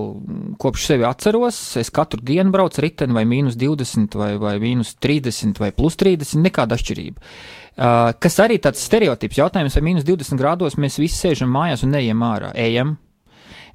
kopš 0.63 0.89
sevi 0.91 1.07
atceros. 1.07 1.61
Es 1.79 1.93
katru 1.95 2.25
dienu 2.27 2.55
braucu 2.55 2.83
riteni 2.83 3.15
vai 3.15 3.27
mīnus 3.31 3.59
20 3.61 4.19
vai, 4.19 4.33
vai 4.43 4.57
mīnus 4.63 4.97
30 4.99 5.63
vai 5.63 5.71
plus 5.77 5.99
30, 6.03 6.43
nekāda 6.49 6.75
atšķirība. 6.75 7.33
Uh, 7.77 8.11
kas 8.19 8.41
arī 8.43 8.59
tāds 8.59 8.83
stereotips 8.83 9.39
jautājums, 9.39 9.79
vai 9.79 9.87
mīnus 9.93 10.07
20 10.09 10.41
grādos 10.41 10.81
mēs 10.81 10.99
visi 10.99 11.21
sēžam 11.21 11.53
mājās 11.53 11.87
un 11.87 11.95
neejam 11.95 12.27
ārā. 12.27 12.55
Ejam. 12.59 12.97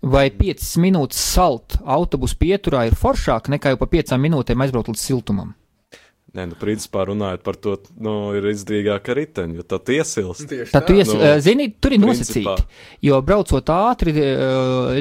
Vai 0.01 0.29
5 0.33 0.79
minūtes 0.81 1.19
salt 1.35 1.77
autobusu 1.85 2.39
pieturā 2.41 2.87
ir 2.89 2.97
foršāk 2.97 3.51
nekā 3.53 3.75
jau 3.75 3.81
pa 3.83 3.87
5 3.91 4.15
minūtēm 4.17 4.63
aizbraukt 4.65 4.89
līdz 4.89 5.03
siltumam? 5.03 5.51
Nē, 6.31 6.45
nu, 6.47 6.55
principā 6.55 7.03
runājot 7.09 7.41
par 7.43 7.57
to, 7.59 7.73
nu, 7.99 8.11
ir 8.39 8.45
izdevīgāk 8.53 9.09
ar 9.11 9.17
riteni, 9.19 9.57
jo 9.59 9.65
tad 9.67 9.89
iesilst. 9.91 10.45
Tad 10.71 10.85
tu 10.87 10.95
ies, 10.95 11.09
nu, 11.11 11.31
zini, 11.43 11.65
tur 11.75 11.91
ir 11.91 11.99
nosacīti, 11.99 12.63
jo 13.03 13.17
braucot 13.27 13.71
ātri, 13.75 14.13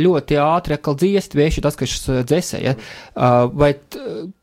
ļoti 0.03 0.41
ātri 0.43 0.75
atkal 0.75 0.99
dziest, 0.99 1.37
vieši 1.39 1.63
tas, 1.63 1.79
kas 1.79 1.95
dzēsē, 2.27 2.63
ja? 2.65 2.75
vai 3.55 3.71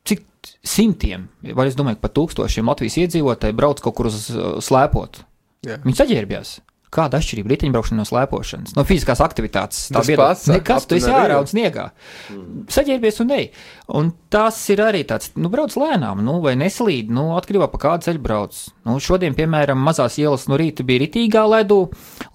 cik 0.08 0.24
simtiem, 0.64 1.28
vai 1.52 1.68
es 1.68 1.76
domāju, 1.76 2.00
pat 2.00 2.16
tūkstošiem 2.16 2.72
Latvijas 2.72 2.96
iedzīvotāji 3.04 3.58
brauc 3.58 3.84
kaut 3.84 3.98
kur 3.98 4.08
uz 4.08 4.24
slēpot. 4.64 5.20
Jā. 5.68 5.76
Viņi 5.84 6.00
saģērbjās. 6.00 6.54
Kāda 6.94 7.20
atšķirība 7.20 7.52
riteņbraukšana 7.52 8.00
no 8.00 8.06
slēpošanas, 8.08 8.72
no 8.76 8.84
fiziskās 8.88 9.20
aktivitātes? 9.20 9.88
Tā 9.92 10.00
bija 10.08 10.22
pats. 10.22 10.46
Nekas, 10.48 10.86
tu 10.88 10.96
esi 10.96 11.10
ārā 11.12 11.36
un 11.42 11.48
sniegā. 11.50 11.90
Mm. 12.32 12.62
Saģērbies 12.72 13.20
un 13.24 13.34
ej. 13.36 13.50
Un 13.98 14.08
tas 14.32 14.56
ir 14.72 14.82
arī 14.84 15.02
tāds, 15.08 15.30
nu, 15.40 15.48
brauc 15.52 15.72
lēnām, 15.76 16.20
nu, 16.24 16.38
vai 16.44 16.52
neslīd, 16.60 17.08
nu, 17.12 17.30
atkarībā 17.38 17.68
no 17.68 17.80
kāda 17.80 18.04
ceļa 18.08 18.20
brauc. 18.24 18.56
Nu, 18.88 18.96
šodien, 19.00 19.36
piemēram, 19.36 19.80
mazās 19.80 20.18
ielas 20.20 20.44
no 20.48 20.58
rīta 20.60 20.84
bija 20.84 21.02
ritīgā 21.04 21.44
ledū, 21.48 21.78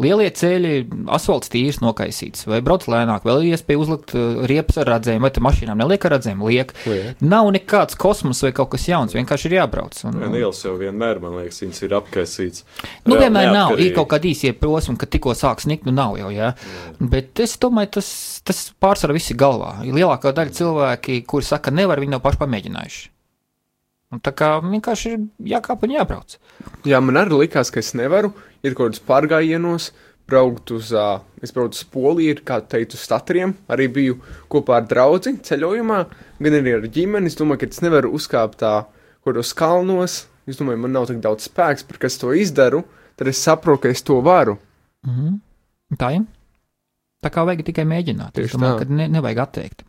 lielie 0.02 0.30
ceļi, 0.34 0.74
asfalts 1.13 1.50
tīrs 1.54 1.82
nokaisīts, 1.84 2.48
vai 2.50 2.62
brauc 2.66 2.86
lēnāk, 2.89 3.26
vēl 3.26 3.44
ir 3.44 3.58
iespēja 3.58 3.82
uzlikt 3.82 4.16
uh, 4.18 4.44
riepas 4.50 4.82
ar 4.82 4.89
radzēm, 4.96 5.22
vai 5.26 5.34
te 5.34 5.44
mašīnām 5.46 5.82
neliek 5.82 6.08
ar 6.10 6.16
radzēm, 6.18 6.42
liek. 6.50 6.74
Liek. 6.89 7.22
Nav 7.22 7.50
nekāds 7.54 7.98
kosmos 8.02 8.42
vai 8.46 8.54
kaut 8.58 8.74
kas 8.74 8.88
jauns, 8.89 9.13
vienkārši 9.18 9.50
ir 9.52 9.58
jābrauc. 9.60 9.98
Un, 10.10 10.18
un... 10.26 10.38
Ielas 10.42 10.62
jau 10.66 10.74
vienmēr, 10.82 11.22
man 11.22 11.38
liekas, 11.42 11.62
viņas 11.66 11.86
ir 11.86 11.98
apkaisīts. 12.00 12.66
Nu, 13.06 13.20
vienmēr 13.22 13.54
nav, 13.54 13.78
ir 13.78 13.94
kaut 13.98 14.10
kādi 14.16 14.34
īsie 14.43 14.60
posmi, 14.60 14.97
ka 14.99 15.08
tikko 15.08 15.34
sāk 15.38 15.63
snikt, 15.63 15.88
nu 15.88 15.95
nav 15.95 16.17
jau, 16.19 16.29
jā. 16.34 16.51
jā. 16.51 16.99
Bet 16.99 17.39
es 17.39 17.56
domāju, 17.62 17.95
tas, 17.99 18.10
tas 18.43 18.65
pārsvarā 18.84 19.15
viss 19.15 19.32
ir 19.32 19.39
galvā. 19.39 19.79
Lielākā 19.88 20.34
daļa 20.36 20.56
cilvēki, 20.60 21.23
kuri 21.27 21.47
saka, 21.47 21.71
nevar, 21.71 22.01
viņi 22.03 22.15
nav 22.15 22.23
paši 22.23 22.41
pamēģinājuši. 22.43 23.03
Un 24.13 24.21
tā 24.21 24.34
kā 24.38 24.60
vienkārši 24.62 25.12
ir 25.15 25.21
jākāp 25.56 25.88
un 25.88 25.95
jābrauc. 25.95 26.36
Jā, 26.86 26.99
man 27.01 27.17
arī 27.17 27.45
likās, 27.45 27.71
ka 27.73 27.82
es 27.82 27.95
nevaru 27.97 28.34
iet 28.62 28.75
kaut 28.75 28.91
kādos 28.91 29.01
pārgājienos, 29.08 29.88
braukt 30.29 30.69
uz, 30.71 30.91
uh, 30.93 31.23
es 31.43 31.51
braucu 31.56 31.79
uz 31.79 31.88
Poliju, 31.89 32.38
kā 32.45 32.60
teicu, 32.62 32.99
uz 32.99 33.08
statriem. 33.08 33.56
Arī 33.73 33.89
biju 33.91 34.19
kopā 34.53 34.77
ar 34.79 34.86
draugu 34.88 35.34
ceļojumā, 35.43 36.03
gan 36.39 36.60
arī 36.60 36.77
ar 36.77 36.86
ģimeni. 36.93 37.32
Es 37.32 37.39
domāju, 37.39 37.63
ka 37.63 37.73
es 37.73 37.82
nevaru 37.84 38.13
uzkāpt 38.13 38.62
tā 38.62 38.75
kaut 38.86 39.32
kādos 39.32 39.56
kalnos. 39.58 40.19
Es 40.45 40.60
domāju, 40.60 40.84
man 40.84 40.93
nav 40.93 41.10
tik 41.10 41.23
daudz 41.23 41.47
spēks, 41.49 41.88
par 41.88 41.99
kas 42.06 42.19
to 42.21 42.36
izdaru. 42.38 42.84
Tad 43.15 43.30
es 43.30 43.41
saprotu, 43.43 43.86
ka 43.86 43.89
es 43.93 44.02
to 44.02 44.21
varu. 44.21 44.58
Mm 45.06 45.15
-hmm. 45.15 45.39
Tā 45.97 46.15
ir. 46.15 46.26
Tā 47.23 47.30
kā 47.30 47.45
vajag 47.45 47.63
tikai 47.65 47.86
mēģināt. 47.86 48.34
Tieši 48.36 48.45
es 48.45 48.56
domāju, 48.56 48.80
tā. 48.80 48.80
ka 48.80 48.93
ne, 48.93 49.08
nevajag 49.08 49.38
atteikt. 49.38 49.86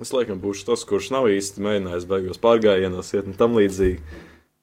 Es 0.00 0.10
laikam 0.12 0.40
būšu 0.40 0.64
tas, 0.66 0.84
kurš 0.84 1.10
nav 1.14 1.28
īsti 1.30 1.62
mēģinājis 1.62 2.08
beigās 2.10 2.40
pārgājienos, 2.42 3.12
iet 3.14 3.26
un 3.26 3.36
tam 3.38 3.54
līdzīgi. 3.54 4.00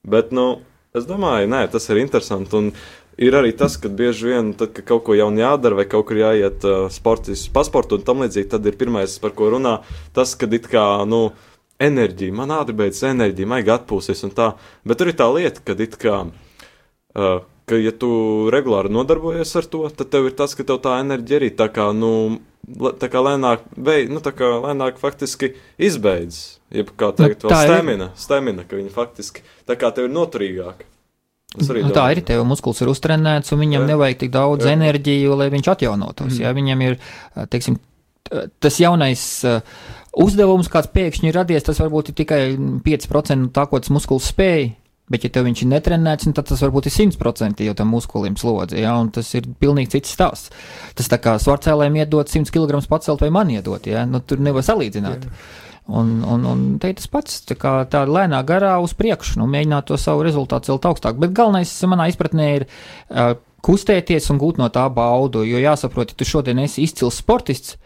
Bet, 0.04 0.32
nu, 0.32 0.62
es 0.98 1.06
domāju, 1.06 1.48
nē, 1.48 1.68
tas 1.72 1.90
ir 1.90 2.02
interesanti. 2.02 2.56
Un 2.58 2.72
ir 3.18 3.38
arī 3.38 3.54
tas, 3.58 3.78
ka 3.78 3.88
bieži 3.88 4.28
vien, 4.32 4.54
tad, 4.58 4.74
kad 4.74 4.86
kaut 4.86 5.06
ko 5.08 5.16
jaunu 5.16 5.40
jādara 5.40 5.76
vai 5.76 5.86
kaut 5.86 6.08
kur 6.10 6.20
jāiet 6.20 6.66
uh, 6.68 6.90
sportis, 6.90 7.46
pasportu 7.54 7.96
un 7.96 8.04
tam 8.08 8.26
līdzīgi, 8.26 8.50
tad 8.50 8.66
ir 8.66 8.76
pirmais, 8.80 9.20
par 9.24 9.32
ko 9.38 9.54
runā, 9.54 9.78
tas, 10.14 10.36
kad 10.36 10.54
it 10.54 10.68
kā, 10.72 11.06
nu, 11.08 11.30
enerģija, 11.82 12.34
man 12.36 12.52
ātri 12.58 12.76
beidzas 12.78 13.08
enerģija, 13.14 13.50
maigi 13.50 13.74
atpūsies 13.74 14.26
un 14.28 14.36
tā. 14.36 14.52
Bet 14.84 15.00
tur 15.00 15.14
ir 15.14 15.18
tā 15.18 15.30
lieta, 15.34 15.64
ka 15.66 15.78
it 15.80 15.96
kā. 16.02 16.26
Uh, 17.16 17.40
ka, 17.72 17.80
ja 17.80 17.94
tu 17.96 18.12
regulāri 18.54 18.92
nodarbojies 18.94 19.56
ar 19.62 19.68
to, 19.72 19.86
tad 19.96 20.12
tev 20.14 20.28
ir 20.30 20.38
tas, 20.38 20.54
ka 20.58 20.68
tev 20.68 20.82
tā 20.84 21.00
enerģija 21.02 21.40
arī 21.42 21.50
tā 21.58 21.70
kā, 21.74 21.88
nu, 21.96 22.12
tā 23.00 23.10
kā 23.12 23.24
lēnāk, 23.24 23.64
vei, 23.80 24.04
nu, 24.12 24.20
tā 24.24 24.36
kā 24.36 24.52
lēnāk 24.68 25.00
faktiski 25.02 25.54
izbeidzas. 25.82 26.58
Jeb 26.72 26.94
kā 26.96 27.10
teikt, 27.16 27.44
Nu, 27.44 27.52
tā 27.52 27.66
ir. 27.66 27.74
stamina, 27.74 28.12
stamina, 28.16 28.64
ka 28.68 28.78
viņi 28.80 28.94
faktiski 28.94 29.44
tā 29.68 29.76
kā 29.80 29.90
tev 29.96 30.08
ir 30.08 30.14
noturīgāka. 30.16 30.88
Nu, 31.58 31.66
tā 31.68 31.82
domāju. 31.84 32.12
ir, 32.16 32.22
tev 32.24 32.46
muskulis 32.48 32.80
ir 32.80 32.88
uztrenēts, 32.88 33.52
un 33.52 33.60
viņam 33.60 33.84
Jā. 33.84 33.88
nevajag 33.90 34.20
tik 34.22 34.32
daudz 34.32 34.64
Jā. 34.64 34.72
enerģiju, 34.78 35.36
lai 35.36 35.50
viņš 35.52 35.68
atjaunotos. 35.74 36.38
Mhm. 36.38 36.42
Ja? 36.46 36.54
Viņam 36.56 36.84
ir, 36.86 36.96
teiksim, 37.52 37.76
tas 38.64 38.78
jaunais 38.80 39.24
ā, 39.44 39.58
uzdevums, 40.16 40.70
kāds 40.72 40.88
pēkšņi 40.96 41.28
ir 41.28 41.36
radies, 41.36 41.64
tas 41.68 41.80
varbūt 41.82 42.14
ir 42.14 42.16
tikai 42.22 42.40
5% 42.86 43.36
no 43.36 43.52
tā, 43.52 43.68
ko 43.68 43.80
tas 43.84 43.92
muskulis 43.92 44.32
spēj. 44.32 44.72
Bet, 45.12 45.26
ja 45.26 45.32
tev 45.34 45.48
viņš 45.48 45.64
ir 45.66 45.72
netrenēts, 45.72 46.28
nu, 46.30 46.36
tad 46.38 46.48
tas 46.48 46.62
varbūt 46.64 46.88
ir 46.88 46.96
100% 46.96 47.66
jau 47.66 47.74
tam 47.78 47.90
muskulim 47.92 48.38
slodzi, 48.40 48.80
ja, 48.84 48.94
tas 49.14 49.32
ir 49.36 49.50
pilnīgi 49.60 49.98
cits 49.98 50.14
stāsts. 50.16 50.54
Tas 50.96 51.12
tā 51.12 51.20
kā 51.20 51.36
svarcēlēm 51.42 52.00
iedot 52.00 52.32
100 52.32 52.54
kg 52.54 52.80
pacelt 52.92 53.24
vai 53.26 53.32
man 53.34 53.52
iedot, 53.52 53.90
ja, 53.90 54.06
nu, 54.08 54.24
tur 54.24 54.40
nevar 54.44 54.64
salīdzināt. 54.66 55.28
Un, 55.92 56.22
un, 56.24 56.44
un 56.46 56.60
te 56.80 56.92
ir 56.92 56.98
tas 57.00 57.10
pats, 57.12 57.42
tā 57.50 57.58
kā 57.60 57.74
tā 57.92 58.06
lēnā 58.08 58.40
garā 58.48 58.76
uz 58.80 58.94
priekšu, 58.96 59.40
nu, 59.42 59.48
mēģināt 59.52 59.90
to 59.90 59.98
savu 60.00 60.24
rezultātu 60.24 60.70
celt 60.70 60.86
augstāk. 60.88 61.18
Bet 61.20 61.34
galvenais, 61.36 61.74
manā 61.90 62.06
izpratnē, 62.12 62.48
ir 62.60 62.68
uh, 62.70 63.34
kustēties 63.66 64.30
un 64.32 64.40
gūt 64.42 64.62
no 64.62 64.70
tā 64.74 64.86
baudu. 64.94 65.44
Jo 65.48 65.62
jāsaprot, 65.62 66.14
ja 66.14 66.20
tu 66.20 66.28
šodien 66.28 66.62
esi 66.64 66.86
izcils 66.86 67.20
sportists, 67.20 67.78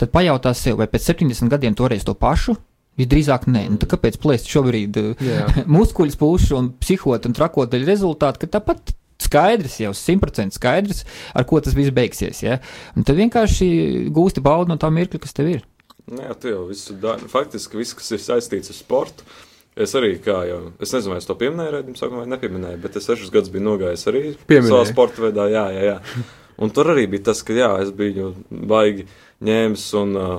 tad 0.00 0.10
pajautā 0.14 0.54
sev, 0.56 0.80
vai 0.80 0.88
pēc 0.90 1.12
70 1.12 1.52
gadiem 1.52 1.76
toreiz 1.78 2.06
to 2.06 2.16
pašu. 2.18 2.56
Visdrīzāk, 3.00 3.48
nē, 3.50 3.64
nu, 3.72 3.78
tā 3.82 3.88
kāpēc 3.90 4.18
plēst 4.22 4.50
šobrīd 4.52 4.98
Jā. 5.24 5.46
muskuļus, 5.76 6.18
pušu 6.20 6.58
un 6.60 6.68
psihot 6.78 7.26
un 7.26 7.34
trakot 7.34 7.72
daļu 7.72 7.88
rezultātu, 7.90 8.44
ka 8.44 8.58
tāpat 8.58 8.94
skaidrs, 9.24 9.78
jau 9.82 9.92
simtprocentīgi 9.96 10.58
skaidrs, 10.58 11.04
ar 11.34 11.46
ko 11.48 11.60
tas 11.64 11.74
viss 11.76 11.94
beigsies. 11.94 12.42
Ja? 12.44 12.60
Un 12.94 13.06
tad 13.06 13.18
vienkārši 13.18 13.68
gūsti 14.14 14.42
baudu 14.44 14.72
no 14.74 14.78
tā 14.80 14.90
mirkļa, 14.94 15.22
kas 15.22 15.34
tev 15.36 15.50
ir. 15.56 15.64
Nu 16.10 16.20
Jā, 16.20 16.36
tu 16.36 16.50
jau 16.52 16.62
visu 16.68 16.94
dari. 17.00 17.26
Faktiski 17.32 17.80
viss, 17.80 17.96
kas 17.96 18.12
ir 18.12 18.22
saistīts 18.22 18.70
ar 18.74 18.76
sportu. 18.76 19.26
Es 19.74 19.90
arī, 19.98 20.12
kā 20.22 20.36
jau, 20.46 20.60
es 20.78 20.92
nezinu, 20.94 21.16
vai 21.16 21.18
es 21.18 21.26
to 21.26 21.34
pieminēju, 21.38 21.72
redzēju, 21.74 21.98
sākumā 21.98 22.20
vai 22.22 22.30
nepieminēju, 22.30 22.78
bet 22.84 22.98
es 23.00 23.08
sešus 23.08 23.32
gadus 23.34 23.50
biju 23.50 23.64
nogājis 23.66 24.06
arī 24.06 24.20
Pieminēji. 24.46 24.70
savā 24.70 24.84
sporta 24.86 25.24
veidā. 25.24 25.48
Jā, 25.50 25.64
jā, 25.74 25.88
jā. 25.88 26.26
Un 26.62 26.70
tur 26.70 26.92
arī 26.92 27.08
bija 27.10 27.30
tas, 27.32 27.40
ka 27.42 27.56
jā, 27.56 27.72
es 27.82 27.90
biju 27.96 28.28
baigi 28.70 29.08
ņēmis 29.42 29.86
un, 29.98 30.14
uh, 30.20 30.36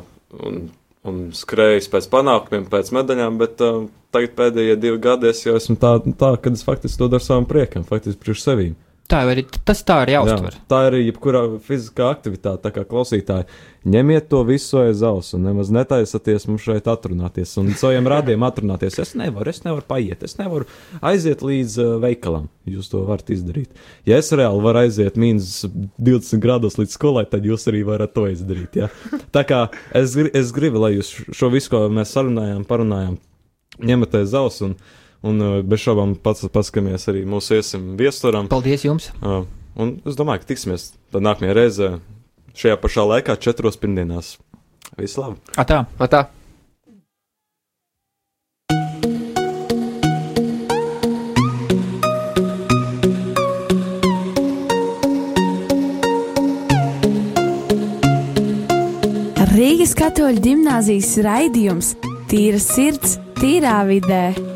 un, 0.47 0.61
un 1.09 1.29
skrējis 1.35 1.89
pēc 1.93 2.07
panākumiem, 2.13 2.65
pēc 2.71 2.91
medaļām, 2.95 3.37
bet 3.41 3.61
uh, 3.65 3.85
tagad 4.15 4.35
pēdējie 4.39 4.79
divi 4.81 5.01
gadi 5.03 5.29
es 5.31 5.43
jau 5.45 5.55
esmu 5.59 5.77
tā, 5.81 5.97
tā 6.19 6.31
kad 6.41 6.57
es 6.57 6.65
faktiski 6.65 7.01
to 7.01 7.09
daru 7.13 7.25
savam 7.25 7.47
priekam, 7.49 7.85
faktiski 7.87 8.21
priekš 8.23 8.45
sevīm. 8.47 8.75
Tā 9.05 9.19
ir, 9.29 9.43
tas 9.67 9.83
tā 9.85 9.99
ir 10.01 10.15
jāuztver. 10.15 10.55
Jā, 10.57 10.63
tā 10.71 10.79
ir 10.87 10.95
jebkurā 11.03 11.43
fiziskā 11.61 12.07
aktivitāte, 12.09 12.63
tā 12.63 12.71
kā 12.73 12.81
klausītāji. 12.89 13.45
Ņemiet 13.85 14.31
to 14.31 14.39
visu 14.47 14.79
aiz 14.81 15.03
auss 15.05 15.35
un 15.37 15.43
nemaz 15.45 15.69
netaisieties 15.73 16.47
mums 16.49 16.65
šeit 16.65 16.89
atrunāties 16.89 17.51
un 17.61 17.69
saviem 17.77 18.09
rādiem 18.09 18.41
atrunāties. 18.47 18.97
Es 19.03 19.13
nevaru, 19.13 19.53
es 19.53 19.61
nevaru 19.61 19.85
paiet, 19.85 20.25
es 20.25 20.33
nevaru 20.39 20.65
aiziet 21.05 21.45
līdz 21.45 21.77
uh, 21.83 21.91
veikalam. 22.01 22.49
Jūs 22.65 22.89
to 22.89 23.03
varat 23.05 23.29
izdarīt. 23.35 23.77
Ja 24.09 24.17
es 24.17 24.33
reāli 24.33 24.65
varu 24.65 24.81
aiziet 24.81 25.21
mīnus 25.21 25.53
20 26.01 26.41
grādos 26.41 26.81
līdz 26.81 26.97
skolai, 26.97 27.27
tad 27.29 27.45
jūs 27.45 27.69
arī 27.69 27.85
varat 27.85 28.17
to 28.17 28.25
izdarīt. 28.31 28.81
Ja? 28.81 28.89
Tā 29.35 29.45
kā 29.45 29.67
es, 29.93 30.17
es 30.17 30.53
gribu, 30.55 30.81
lai 30.81 30.95
jūs 30.95 31.13
šo 31.29 31.53
visu, 31.53 31.75
ko 31.75 31.85
mēs 31.93 32.17
sarunājām, 32.17 32.65
parunājām, 32.65 33.19
ņemat 33.85 34.23
aiz 34.23 34.33
auss 34.41 34.65
un, 35.25 35.41
uh, 35.41 35.57
bez 35.65 35.83
šaubām 35.85 36.15
pats 36.21 36.45
paskamies 36.53 37.09
arī 37.11 37.25
mūsu 37.29 37.57
iesim 37.59 37.93
viesturam. 37.99 38.49
Paldies 38.51 38.85
jums! 38.85 39.09
Uh, 39.21 39.43
un 39.79 39.97
es 40.05 40.17
domāju, 40.19 40.43
ka 40.43 40.53
tiksimies 40.53 40.93
tad 41.13 41.25
nākamajā 41.25 41.57
reizē 41.57 41.91
šajā 42.55 42.79
pašā 42.81 43.09
laikā, 43.11 43.37
četros 43.41 43.79
pirmdienās. 43.81 44.35
Visu 44.99 45.23
labu! 45.23 45.39
Atā! 45.59 45.85
Atā. 45.99 46.27
Rīgas 59.55 59.93
katoļu 59.95 60.41
gimnāzijas 60.43 61.13
raidījums 61.23 61.93
Tīra 62.27 62.59
sirds, 62.59 63.15
tīrā 63.39 63.77
vidē. 63.87 64.54